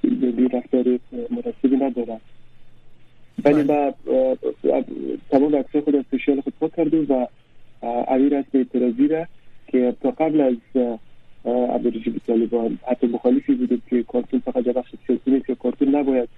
یعنی 0.02 0.48
رفتار 0.52 0.98
مناسبی 1.30 1.76
ندارن. 1.76 2.20
ولی 3.44 3.62
ما 3.62 3.94
تمام 5.30 5.56
عکسای 5.56 5.80
خود 5.80 5.96
از 5.96 6.04
سوشیال 6.10 6.40
خود 6.40 6.52
پاک 6.60 6.76
کردیم 6.76 7.06
و 7.08 7.26
اوی 7.82 8.28
رسم 8.28 8.48
اعتراضی 8.54 9.08
را 9.08 9.26
که 9.74 9.94
تا 10.00 10.10
قبل 10.10 10.40
از 10.40 10.56
عبدالرجیب 11.46 12.20
طالبان 12.26 12.78
حتی 12.86 13.06
مخالفی 13.06 13.54
بودیم 13.54 13.82
که 13.90 14.02
کارتون 14.02 14.40
فقط 14.40 14.64
بخش 14.64 14.94
سیاسی 15.06 15.30
نیست 15.30 15.46
که 15.46 15.54
کارتون 15.54 15.94
نباید 15.94 16.28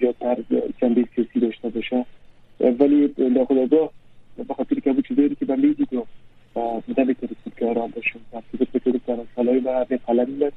زیادتر 0.00 0.36
جنبه 0.80 1.04
سیاسی 1.14 1.40
داشته 1.40 1.68
باشه. 1.68 2.04
ولی 2.60 3.14
ناخداگاه 3.18 3.90
به 4.48 4.54
خاطر 4.54 4.80
که 4.80 4.92
بود 4.92 5.08
چیزایی 5.08 5.28
که 5.28 5.46
من 5.48 5.60
می‌دیدم 5.60 6.02
و 6.56 6.60
نمی‌تونستیم 6.98 7.52
که 7.58 7.66
آرام 7.66 7.90
باشم 7.90 8.18
و 8.32 8.40
فکر 8.72 8.98
که 9.06 9.20
سالهای 9.36 9.58
و 9.58 9.84
به 9.84 9.96
قلم 9.96 10.52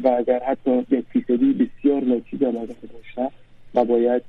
و 0.00 0.08
اگر 0.08 0.42
حتی 0.46 0.86
یک 0.90 1.04
فیصدی 1.12 1.52
بسیار 1.52 2.02
ناچیز 2.04 2.42
آمده 2.42 2.74
باشه 2.92 3.30
و 3.74 3.84
باید 3.84 4.22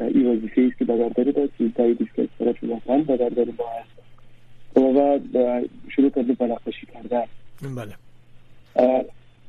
این 0.00 0.26
وظیفه 0.26 0.62
است 0.62 0.78
که 0.78 0.84
به 0.84 0.96
درداری 0.96 1.32
داشت 1.32 1.52
این 1.58 1.72
تایید 1.72 2.02
است 2.02 2.14
که 2.14 2.28
طرف 2.38 2.64
وطن 2.64 3.02
به 3.02 3.16
درداری 3.16 3.52
ما 3.58 3.64
هست 3.80 3.97
و 4.82 5.18
شروع 5.88 6.10
کردیم 6.10 6.36
به 6.38 6.46
نقاشی 6.46 6.86
کردن. 6.94 7.24
بله. 7.76 7.94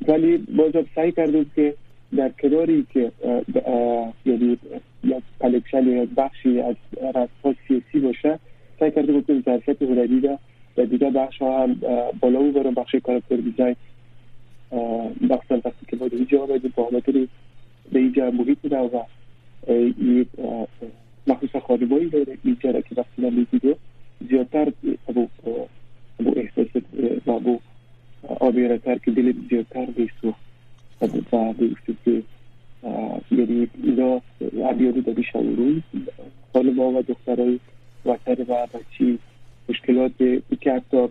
ولی 0.08 0.38
باز 0.38 0.86
سعی 0.96 1.12
کردیم 1.12 1.52
که 1.56 1.74
در 2.18 2.30
کناری 2.30 2.88
که 2.94 3.12
یعنی 4.26 4.58
یک 5.04 5.24
collection 5.42 5.88
یا 5.88 6.08
بخشی 6.18 6.62
از 6.62 6.76
رسم 7.16 7.56
سیاسی 7.68 8.00
باشه 8.00 8.40
سعی 8.80 8.92
کرده 8.92 9.14
بود 9.14 9.28
که 9.28 9.42
ظرفیت 9.46 9.82
هنری 9.82 10.30
و 10.78 10.86
دیگه 10.86 11.10
بخش 11.10 11.38
ها 11.38 11.64
هم 11.64 11.74
بالا 12.20 12.40
او 12.40 12.52
برم 12.52 12.74
بخش 12.74 12.96
character 12.96 13.36
design. 13.36 13.76
بخش 15.30 15.52
وقتی 15.52 15.86
که 15.88 15.96
باید 15.96 16.14
اینجا 16.14 16.44
آمدیم 16.44 16.74
با 16.76 16.84
آمدن 16.88 17.28
به 17.92 18.00
اینجا 18.00 18.32
محیط 18.32 18.58
بوده 18.60 18.78
و 18.78 19.04
مخصوصا 21.28 21.60
خانمایی 21.60 22.10
داره 22.10 22.38
اینجا 22.44 22.72
را 22.72 22.82
که 22.82 22.96
وقتی 22.98 23.22
من 23.22 23.34
می‌دیده 23.34 23.76
زیادتر 24.30 24.72
ابو 25.10 25.28
ابو 26.20 26.34
احساس 26.36 26.84
و 27.26 27.32
ابو 27.32 27.60
آبیره 28.40 28.78
تر 28.78 28.98
که 28.98 29.12
دل 29.12 29.34
زیادتر 29.50 29.86
بیسوخت 29.86 30.40
و 31.34 31.54
بیسته 31.54 31.94
که 32.06 32.24
یعنی 33.32 33.68
اینا 33.84 34.22
عبیادی 34.70 35.02
دادی 35.02 35.24
شاوروی 35.24 35.82
خانم 36.54 36.80
و 36.80 37.02
دخترهای 37.02 37.60
وطن 38.06 38.46
و 38.48 38.68
بچی 38.74 39.20
مشکلات 39.70 40.12
که 40.62 40.72
حتی 40.72 41.08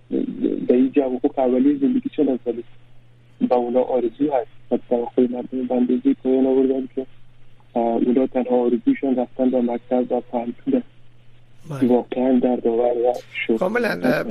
در 0.69 0.75
اینجا 0.75 1.05
حقوق 1.05 1.39
اولی 1.39 1.79
زندگی 1.79 2.11
چه 2.17 2.23
نزدی 2.25 2.65
با 3.49 3.57
اونا 3.57 3.81
آرزو 3.81 4.33
هست 4.33 4.51
و 4.71 4.79
توقعی 4.89 5.27
مردم 5.27 5.67
بندگی 5.67 6.15
پایان 6.15 6.47
آوردن 6.47 6.89
که 6.95 7.07
اونا 7.75 8.27
تنها 8.27 8.57
آرزوشان 8.57 9.17
رفتن 9.17 9.51
به 9.51 9.61
مکتب 9.61 10.13
و 10.13 10.21
فهمتون 10.21 10.55
بله. 10.67 10.83
واقعا 11.71 12.41
در 12.43 12.57
داور 12.57 12.95
کاملا 13.59 14.25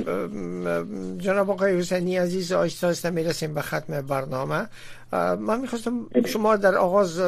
جناب 1.18 1.50
آقای 1.50 1.78
حسینی 1.78 2.16
عزیز 2.16 2.52
آیستا 2.52 2.88
هستم 2.88 3.12
می‌رسیم 3.12 3.54
به 3.54 3.62
ختم 3.62 4.00
برنامه. 4.00 4.66
من 5.38 5.60
می‌خواستم 5.60 6.06
شما 6.26 6.56
در 6.56 6.74
آغاز 6.74 7.20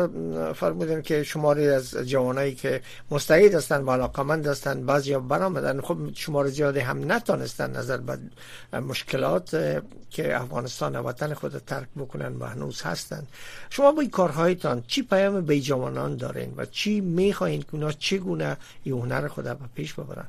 فرمودن 0.54 1.02
که 1.02 1.22
شماری 1.22 1.68
از 1.68 1.94
جوانایی 1.94 2.54
که 2.54 2.80
مستعد 3.10 3.54
هستن 3.54 3.82
و 3.82 3.90
علاقمند 3.90 4.46
هستن 4.46 4.86
بعضی 4.86 5.16
برآمدن. 5.16 5.80
خب 5.80 5.96
شمار 6.14 6.48
زیادی 6.48 6.80
هم 6.80 7.12
نتانستن 7.12 7.70
نظر 7.70 7.96
به 7.96 8.80
مشکلات 8.80 9.80
که 10.10 10.36
افغانستان 10.36 10.96
وطن 10.96 11.34
خود 11.34 11.62
ترک 11.66 11.88
بکنن 11.96 12.36
و 12.36 12.44
هنوز 12.44 12.82
هستن 12.82 13.22
شما 13.70 13.92
با 13.92 14.00
این 14.00 14.10
کارهایتان 14.10 14.82
چی 14.86 15.02
پیام 15.02 15.40
به 15.40 15.60
جوانان 15.60 16.16
دارین 16.16 16.54
و 16.56 16.64
چی 16.66 17.00
می‌خواین 17.00 17.60
که 17.60 17.66
اونا 17.72 17.92
چگونه 17.92 18.56
این 18.82 18.94
هنر 18.98 19.28
خود 19.28 19.44
به 19.44 19.56
پیش 19.74 19.94
ببرن. 20.04 20.26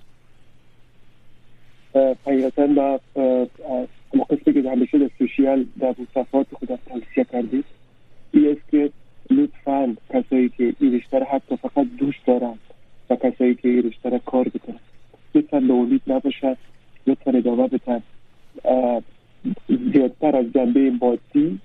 حقیقتا 2.26 2.68
با 2.68 3.00
قسمی 4.30 4.54
که 4.54 4.72
همیشه 4.72 4.98
در 4.98 5.10
سوشیال 5.18 5.66
در 5.80 5.96
صفحات 6.14 6.48
خود 6.54 6.80
توصیه 6.90 7.24
کردید 7.32 7.66
این 8.34 8.48
است 8.52 8.72
که 8.72 8.92
لطفا 9.30 9.96
کسایی 10.10 10.50
که 10.50 10.74
این 10.80 10.94
رشته 10.94 11.24
حتی 11.24 11.56
فقط 11.58 11.88
دوست 11.98 12.26
دارند 12.28 12.60
و 13.10 13.16
کسایی 13.16 13.56
که 13.56 13.68
این 13.70 13.84
رشته 13.84 14.22
کار 14.26 14.44
بکنن 14.44 14.80
لطفا 15.36 15.60
به 15.60 15.74
امید 15.74 16.02
نباشد 16.08 16.58
لطفا 17.08 17.32
ادامه 17.32 17.68
بتن 17.68 18.02
زیادتر 19.94 20.36
از 20.36 20.46
جنبه 20.54 20.92
مادی 21.02 21.60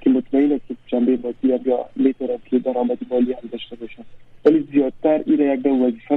که 0.00 0.10
مطمئن 0.10 0.52
است 0.52 0.68
که 0.68 0.74
جنبه 0.86 1.18
مادی 1.24 1.52
هم 1.52 1.60
یا 1.64 1.86
می‌تونن 1.96 2.38
که 2.50 2.58
درآمد 2.58 2.98
مالی 3.10 3.32
هم 3.32 3.48
داشته 3.52 3.76
باشن 3.76 4.02
ولی 4.44 4.68
زیادتر 4.72 5.22
این 5.26 5.52
یک 5.52 5.62
دو 5.62 5.70
وظیفه 5.70 6.16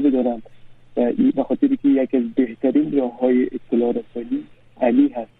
و 1.35 1.43
خاطری 1.43 1.77
که 1.77 1.89
یک 1.89 2.15
از 2.15 2.23
بهترین 2.35 2.97
راه 2.97 3.19
های 3.19 3.49
اطلاع 3.51 3.89
رسانی 3.89 4.43
علی 4.81 5.07
هست. 5.07 5.31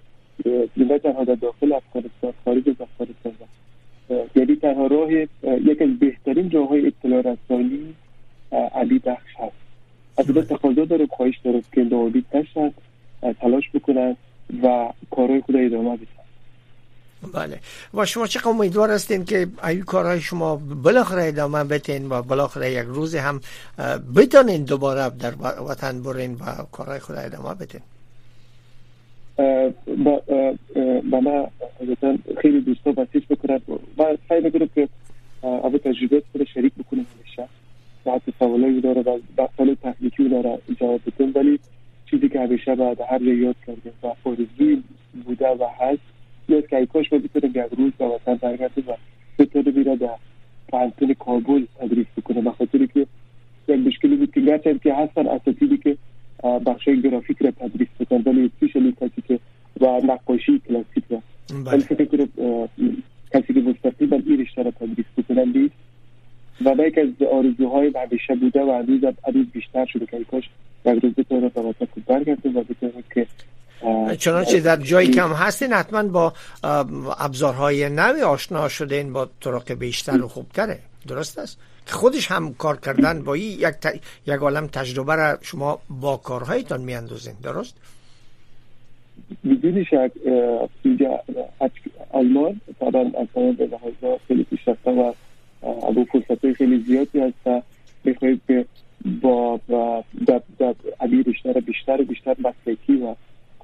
نه 0.77 0.99
تنها 0.99 1.23
در 1.23 1.35
داخل 1.35 1.73
افغانستان 1.73 2.33
خارج 2.45 2.69
از 2.69 2.75
افغانستان 2.81 3.33
یعنی 4.35 4.55
تنها 4.55 4.87
راه 4.87 5.11
یک 5.11 5.81
از 5.81 5.99
بهترین 5.99 6.51
راه 6.51 6.69
های 6.69 6.87
اطلاع 6.87 7.19
رسانی 7.19 7.93
علی 8.75 8.99
بخش 8.99 9.35
هست. 9.35 9.55
از 10.17 10.47
تقاضا 10.47 10.85
داره 10.85 11.05
خواهش 11.05 11.37
داره 11.43 11.63
که 11.73 11.83
نشن 12.33 12.73
تلاش 13.41 13.69
بکنن 13.73 14.15
و 14.63 14.89
کارهای 15.11 15.41
خود 15.41 15.55
ادامه 15.55 15.97
بدن 15.97 16.26
بله. 17.33 17.59
و 17.93 18.05
شما 18.05 18.27
چقدر 18.27 18.49
امیدوار 18.49 18.91
هستین 18.91 19.25
که 19.25 19.47
ایو 19.67 19.85
کارهای 19.85 20.21
شما 20.21 20.55
بالاخره 20.55 21.27
ادامه 21.27 21.63
بتین 21.63 22.09
و 22.09 22.21
بالاخره 22.21 22.71
یک 22.71 22.85
روز 22.87 23.15
هم 23.15 23.41
بتانین 24.15 24.63
دوباره 24.63 25.09
در 25.09 25.33
وطن 25.69 26.01
برین 26.01 26.33
و 26.33 26.45
کارهای 26.71 26.99
خود 26.99 27.15
ادامه 27.15 27.53
بتین 27.53 27.81
با, 30.03 31.19
ما 31.19 31.51
خیلی 32.41 32.61
دوستا 32.61 32.91
بسیج 32.91 33.23
بکنن 33.29 33.61
و 33.97 34.17
سعی 34.29 34.41
می‌کنم 34.41 34.69
که 34.75 34.89
اول 35.43 35.77
تجربه 35.77 36.23
خود 36.31 36.43
شریک 36.53 36.73
بکنم 36.73 37.05
همیشه. 37.15 37.47
حتی 38.05 38.33
سوالایی 38.39 38.81
داره 38.81 39.01
و 39.01 39.19
سوال 39.57 39.75
تحقیقی 39.83 40.29
داره 40.29 40.59
جواب 40.79 41.01
بتون 41.05 41.31
ولی 41.35 41.59
چیزی 42.09 42.29
که 42.29 42.39
همیشه 42.39 42.75
بعد 42.75 42.97
هر 43.09 43.21
یاد 43.21 43.55
کردیم 43.67 43.93
و 44.03 44.07
آرزوی 44.25 44.83
بوده 45.25 45.47
و 45.47 45.65
هست 45.79 46.16
یاد 46.49 46.67
که 46.67 46.85
کاش 46.85 47.13
ما 47.13 47.19
بتونیم 47.19 47.51
یک 47.55 47.77
روز 47.77 47.91
به 47.97 48.05
وطن 48.05 48.35
برگرده 48.35 48.81
و 48.87 48.93
بتونه 49.39 49.71
بیره 49.71 49.95
در 49.95 50.09
پانتون 50.67 51.13
کابل 51.13 51.65
تدریس 51.79 52.07
بکنه 52.17 52.41
به 52.41 52.51
خاطر 52.51 52.85
که 52.85 53.07
یک 53.67 53.79
مشکلی 53.79 54.15
بود 54.15 54.31
که 54.31 54.41
گرچه 54.41 54.79
که 54.83 54.93
هستن 54.93 55.27
اساتیدی 55.27 55.77
که 55.77 55.97
بخشای 56.65 57.01
گرافیک 57.01 57.37
را 57.41 57.51
تدریس 57.51 57.87
بکنن 57.99 58.21
ولی 58.25 58.45
اسپیشلی 58.45 58.91
کسی 58.91 59.21
که 59.27 59.39
و 59.81 60.01
نقاشی 60.03 60.61
کلاسیک 60.67 61.03
را. 61.09 61.21
ولی 61.65 61.81
فکر 61.81 62.05
کنم 62.05 62.29
کسی 63.33 63.53
که 63.53 63.59
مستقیما 63.59 64.17
این 64.25 64.41
رشته 64.41 64.63
را 64.63 64.71
تدریس 64.71 65.05
بکنن 65.17 65.51
نیست. 65.55 65.75
و 66.65 66.75
یک 66.87 66.97
از 66.97 67.27
آرزوهای 67.27 67.91
همیشه 67.95 68.35
بوده 68.35 68.61
و 68.61 68.71
هنوز 68.71 69.03
هنوز 69.27 69.45
بیشتر 69.53 69.85
شده 69.85 70.05
که 70.05 70.23
کاش 70.23 70.49
یک 70.85 71.03
روز 71.03 71.13
بتونه 71.13 71.49
به 71.49 71.61
وطن 71.61 71.87
برگرده 72.07 72.49
و 72.49 72.63
بتونه 72.63 73.03
که 73.13 73.27
چنانچه 74.19 74.59
در 74.59 74.75
جایی 74.75 75.07
کم 75.07 75.33
هستین 75.33 75.73
حتما 75.73 76.03
با 76.03 76.33
ابزارهای 77.19 77.89
نوی 77.89 78.21
آشنا 78.21 78.69
شدین 78.69 79.13
با 79.13 79.29
طرق 79.41 79.73
بیشتر 79.73 80.21
و 80.21 80.27
خوبتره. 80.27 80.79
درست 81.07 81.39
است؟ 81.39 81.57
خودش 81.87 82.31
هم 82.31 82.53
کار 82.53 82.77
کردن 82.77 83.23
با 83.23 83.33
این 83.33 83.59
یک, 83.59 83.63
ت... 83.63 84.01
یک 84.27 84.35
عالم 84.35 84.67
تجربه 84.67 85.15
را 85.15 85.37
شما 85.41 85.79
با 85.89 86.17
کارهایتان 86.17 86.81
میاندازین. 86.81 87.33
درست؟ 87.43 87.75
بدون 89.45 89.83
شک 89.83 90.11
اینجا 90.83 91.19
آلمان 92.11 92.61
طبعا 92.79 93.01
اصلا 93.01 93.51
به 93.51 93.65
لحاظ 93.65 94.19
خیلی 94.27 94.43
پیشرفته 94.43 94.91
و 94.91 95.13
ابو 95.63 96.05
فرصت 96.05 96.53
خیلی 96.53 96.83
زیادی 96.87 97.19
هست 97.19 97.63
که 98.47 98.65
با 99.21 99.59
در 100.27 100.41
رشته 101.27 101.51
را 101.51 101.61
بیشتر 101.61 102.01
و 102.01 102.05
بیشتر 102.05 102.35
مسلکی 102.39 102.95
و 102.95 103.15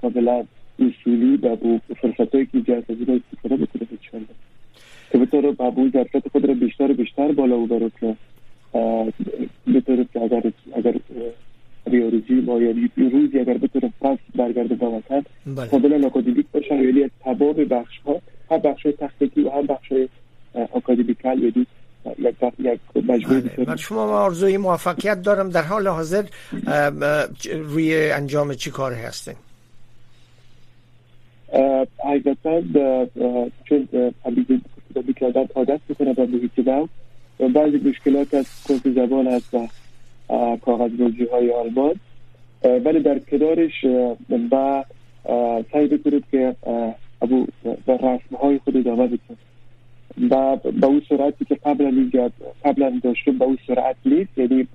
کاملا 0.03 0.43
اصولی 0.79 1.35
و 1.37 1.55
فرصت 2.01 2.35
هایی 2.35 2.45
که 2.45 2.57
ایجاد 2.57 2.85
از 2.89 2.97
این 2.99 3.21
استفاده 3.31 3.55
بکنه 3.55 3.87
بچنده 3.91 4.33
که 5.11 5.17
بطور 5.17 5.51
بابو 5.51 5.89
ظرفیت 5.89 6.27
خود 6.31 6.45
را 6.45 6.53
بیشتر 6.53 6.91
و 6.91 6.93
بیشتر 6.93 7.31
بالا 7.31 7.57
ببره 7.57 7.91
که 7.99 8.15
بطور 9.75 10.05
که 10.13 10.21
اگر 10.21 10.43
اگر 10.75 10.93
ریاضی 11.87 12.33
ما 12.33 12.59
یعنی 12.59 12.89
روزی 12.97 13.39
اگر 13.39 13.57
بطور 13.57 13.91
پس 14.01 14.17
برگرده 14.35 14.75
به 14.75 14.85
وطن 14.85 15.23
قابل 15.71 16.05
اکادمیک 16.05 16.45
باشن 16.53 16.75
یعنی 16.75 17.03
از 17.03 17.09
تمام 17.23 17.53
بخش 17.53 17.99
ها 18.05 18.21
هم 18.51 18.57
بخش 18.57 18.87
تحقیقی 18.99 19.41
و 19.41 19.49
هم 19.49 19.65
بخش 19.65 19.91
های 19.91 20.09
اکادمیکال 20.73 21.43
یعنی 21.43 21.67
یک 22.59 22.79
مجموعه 22.95 23.41
بله. 23.41 23.75
شما 23.75 24.01
آرزوی 24.01 24.57
موفقیت 24.57 25.21
دارم 25.21 25.49
در 25.49 25.61
حال 25.61 25.87
حاضر 25.87 26.23
روی 27.53 28.11
انجام 28.11 28.53
چی 28.53 28.71
کار 28.71 28.93
هستین؟ 28.93 29.35
حقیقتا 32.05 32.61
چون 33.65 33.87
حبیبی 34.25 34.61
کردن 35.15 35.47
عادت 35.55 35.79
می‌کنه 35.89 36.13
به 36.13 36.25
محیط 36.25 36.67
و 37.39 37.47
بعضی 37.49 37.77
مشکلات 37.89 38.33
از 38.33 38.63
کورس 38.67 38.87
زبان 38.87 39.27
هست 39.27 39.53
و 39.53 39.67
کاغذ 40.57 40.91
های 41.31 41.51
آلمان. 41.51 41.95
ولی 42.63 42.99
در 42.99 43.19
کنارش 43.19 43.85
و 44.51 44.83
سعی 45.71 45.87
بکنید 45.87 46.23
که 46.31 46.55
ابو 47.21 47.45
به 47.85 47.93
رسم 47.93 48.35
های 48.41 48.59
خود 48.63 48.77
ادامه 48.77 49.07
بکنید 49.07 49.53
و 50.29 50.55
به 50.55 50.87
اون 50.87 51.01
سرعتی 51.09 51.45
که 51.45 51.55
قبلا 51.55 51.87
اینجا 51.87 52.31
قبلا 52.65 52.99
داشتم 53.03 53.37
به 53.37 53.45
اون 53.45 53.57
سرعت 53.67 53.95
نیست 54.05 54.37
یعنی 54.37 54.67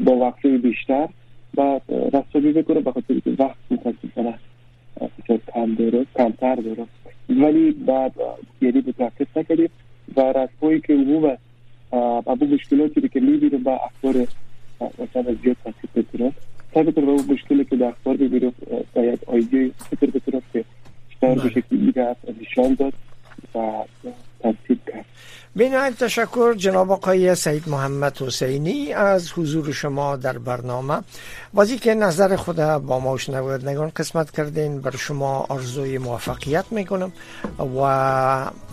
با 0.00 0.12
وقتی 0.16 0.58
بیشتر. 0.58 1.08
و 1.56 1.80
رسمی 1.88 2.52
بکنه 2.52 2.80
به 2.80 2.92
خاطر 2.92 3.14
وقت 3.38 3.56
متاسفانه 3.70 4.30
کم 4.32 4.53
داره 5.78 6.06
کمتر 6.16 6.54
داره 6.54 6.86
ولی 7.28 7.70
بعد 7.72 8.12
یعنی 8.62 8.84
متوقف 8.86 9.36
نکردیم 9.36 9.70
و 10.16 10.20
رسمایی 10.20 10.80
که 10.80 10.92
عموما 10.92 11.36
ابو 12.26 12.46
مشکلاتی 12.46 13.08
که 13.08 13.20
می‌بینیم 13.20 13.62
با 13.62 13.72
اخبار 13.72 14.26
مثلا 14.80 15.34
زیاد 15.42 15.56
تصیب 15.64 16.06
بکنم 16.06 16.32
سعی 16.74 16.82
بکنم 16.82 17.08
اون 17.08 17.24
مشکلی 17.28 17.64
که 17.64 17.76
در 17.76 17.86
اخبار 17.86 18.16
ببینیم 18.16 18.52
باید 18.94 19.18
آیدی 19.26 19.72
فکر 19.90 20.10
بکنم 20.10 20.42
که 20.52 20.64
بیشتر 21.08 21.34
به 21.34 21.50
شکلی 21.50 21.92
نشان 22.40 22.74
داد. 22.74 22.92
کرد 25.54 25.58
بینایت 25.58 25.98
تشکر 25.98 26.54
جناب 26.54 26.92
آقای 26.92 27.34
سعید 27.34 27.68
محمد 27.68 28.22
حسینی 28.22 28.92
از 28.92 29.32
حضور 29.32 29.72
شما 29.72 30.16
در 30.16 30.38
برنامه. 30.38 31.00
بازی 31.54 31.78
که 31.78 31.94
نظر 31.94 32.36
خود 32.36 32.56
با 32.56 33.00
ما 33.00 33.18
نگان 33.64 33.92
قسمت 33.96 34.30
کردین 34.30 34.80
بر 34.80 34.96
شما 34.96 35.46
آرزوی 35.48 35.98
موفقیت 35.98 36.64
می‌کنم 36.70 37.12
و 37.58 37.78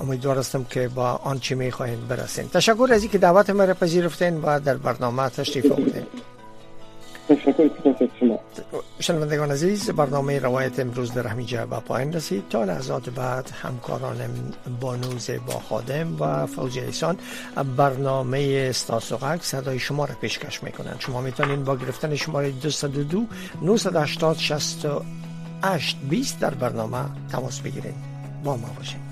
امیدوار 0.01 0.37
هستم 0.37 0.63
که 0.63 0.87
با 0.87 1.19
آنچه 1.23 1.55
می‌خواهید 1.55 2.07
برسین 2.07 2.49
تشکر 2.49 2.89
از 2.91 3.01
اینکه 3.01 3.17
دعوت 3.17 3.49
مرا 3.49 3.73
پذیرفتین 3.73 4.41
و 4.41 4.59
در 4.59 4.77
برنامه 4.77 5.29
تشریف 5.29 5.71
آوردین. 5.71 6.05
شنوندگان 8.99 9.51
عزیز 9.51 9.89
برنامه 9.89 10.39
روایت 10.39 10.79
امروز 10.79 11.13
در 11.13 11.27
همینجا 11.27 11.65
به 11.65 11.79
پایان 11.79 12.13
رسید. 12.13 12.49
تا 12.49 12.63
لحظات 12.63 13.09
بعد 13.09 13.49
همکاران 13.61 14.17
بانوز 14.79 15.29
با 15.47 15.59
خادم 15.59 16.21
و 16.21 16.45
فوزی 16.45 16.79
ایسان 16.79 17.17
برنامه 17.77 18.67
استاسوغک 18.69 19.43
صدای 19.43 19.79
شما 19.79 20.05
را 20.05 20.15
پیشکش 20.15 20.63
می‌کنند. 20.63 20.95
شما 20.99 21.21
می‌تونید 21.21 21.63
با 21.63 21.75
گرفتن 21.75 22.15
شماره 22.15 22.51
202 22.51 23.25
980 23.61 24.37
68 24.37 25.97
20 26.09 26.39
در 26.39 26.53
برنامه 26.53 27.05
تماس 27.31 27.59
بگیرید. 27.59 27.95
با 28.43 28.57
ما 28.57 28.67
باشید. 28.77 29.11